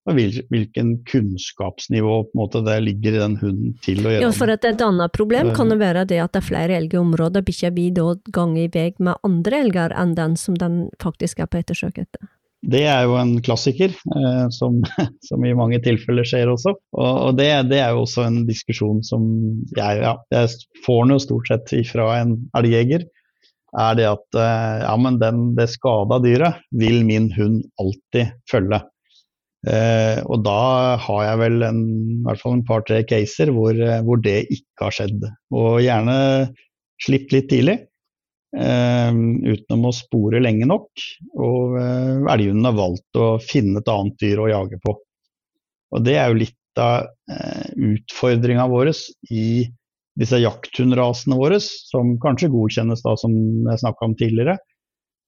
[0.05, 0.19] Og
[0.53, 4.27] hvilken kunnskapsnivå måte, det ligger i den hunden til å gjøre.
[4.27, 7.01] Ja, for Et annet problem kan det være det at det er flere elger i
[7.01, 7.41] området.
[7.47, 11.49] Bikkja blir da gang i vei med andre elger enn den som den faktisk er
[11.49, 12.29] på ettersøk etter.
[12.65, 14.77] Det er jo en klassiker, eh, som,
[15.27, 16.75] som, i mange tilfeller skjer også.
[16.97, 19.25] Og, og det, det, er jo også en diskusjon som
[19.73, 20.53] jeg, ja, jeg
[20.85, 23.09] får noe stort sett fra en elgjeger
[23.81, 28.81] er det at eh, ja, men den, det skada dyret vil min hund alltid følge.
[29.65, 30.59] Eh, og da
[31.01, 31.81] har jeg vel en,
[32.19, 35.25] i hvert fall en par-tre caser hvor, eh, hvor, det ikke har skjedd.
[35.55, 36.17] Og gjerne
[37.01, 37.79] slipp litt tidlig,
[38.55, 39.09] eh,
[39.55, 41.07] utenom å spore lenge nok.
[41.39, 44.95] Og eh, elghunden har valgt å finne et annet dyr å jage på.
[45.95, 48.91] Og det er jo litt av eh, utfordringa vår
[49.31, 49.65] i
[50.19, 53.35] disse jakthundrasene våre, som kanskje godkjennes da, som
[53.67, 54.57] jeg snakka om tidligere,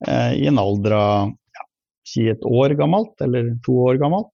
[0.06, 1.66] eh, i en alder av ja,
[2.08, 4.32] si et år gammelt, eller to år gammelt.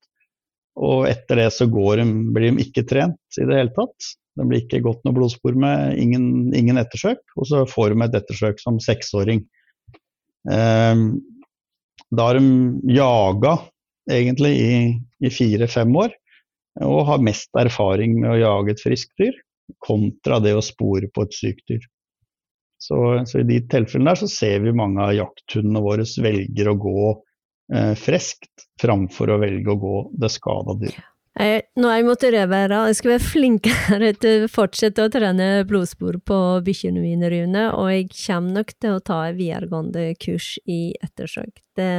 [0.75, 4.15] Og etter det så de, blir de ikke trent i det hele tatt.
[4.35, 7.23] Det blir ikke gått noe blodspor med, ingen, ingen, ettersøk.
[7.39, 9.45] Og så får de et ettersøk som seksåring.
[10.51, 11.05] Eh,
[12.15, 13.57] da har de jaga
[14.11, 14.75] egentlig i,
[15.25, 16.15] i fire-fem år,
[16.85, 19.35] og har mest erfaring med å jage et friskt dyr
[19.85, 21.85] kontra det å spore på et sykt dyr.
[22.85, 26.77] Så, så, i de tilfellene der så ser vi mange av jakthundene våre velger å
[26.81, 27.01] gå
[27.73, 31.11] eh, friskt framfor å velge å gå det skada dyret.
[31.35, 36.39] Jeg, nå jeg motiverer jeg skal være flinkere til å fortsette å trene blodspor på
[36.67, 41.59] bikkjene mine, Rune, og jeg kommer nok til å ta videregående kurs i ettersøk.
[41.75, 41.91] Det,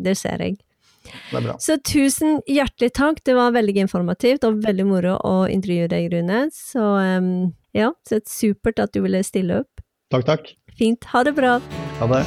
[0.00, 0.56] det ser jeg.
[1.62, 6.46] Så tusen hjertelig takk, det var veldig informativt og veldig moro å intervjue deg, Rune.
[6.54, 6.84] Så
[7.76, 9.84] ja, så supert at du ville stille opp.
[10.10, 10.54] Takk, takk.
[10.76, 11.10] Fint.
[11.14, 11.58] Ha det bra.
[12.00, 12.24] Ha det.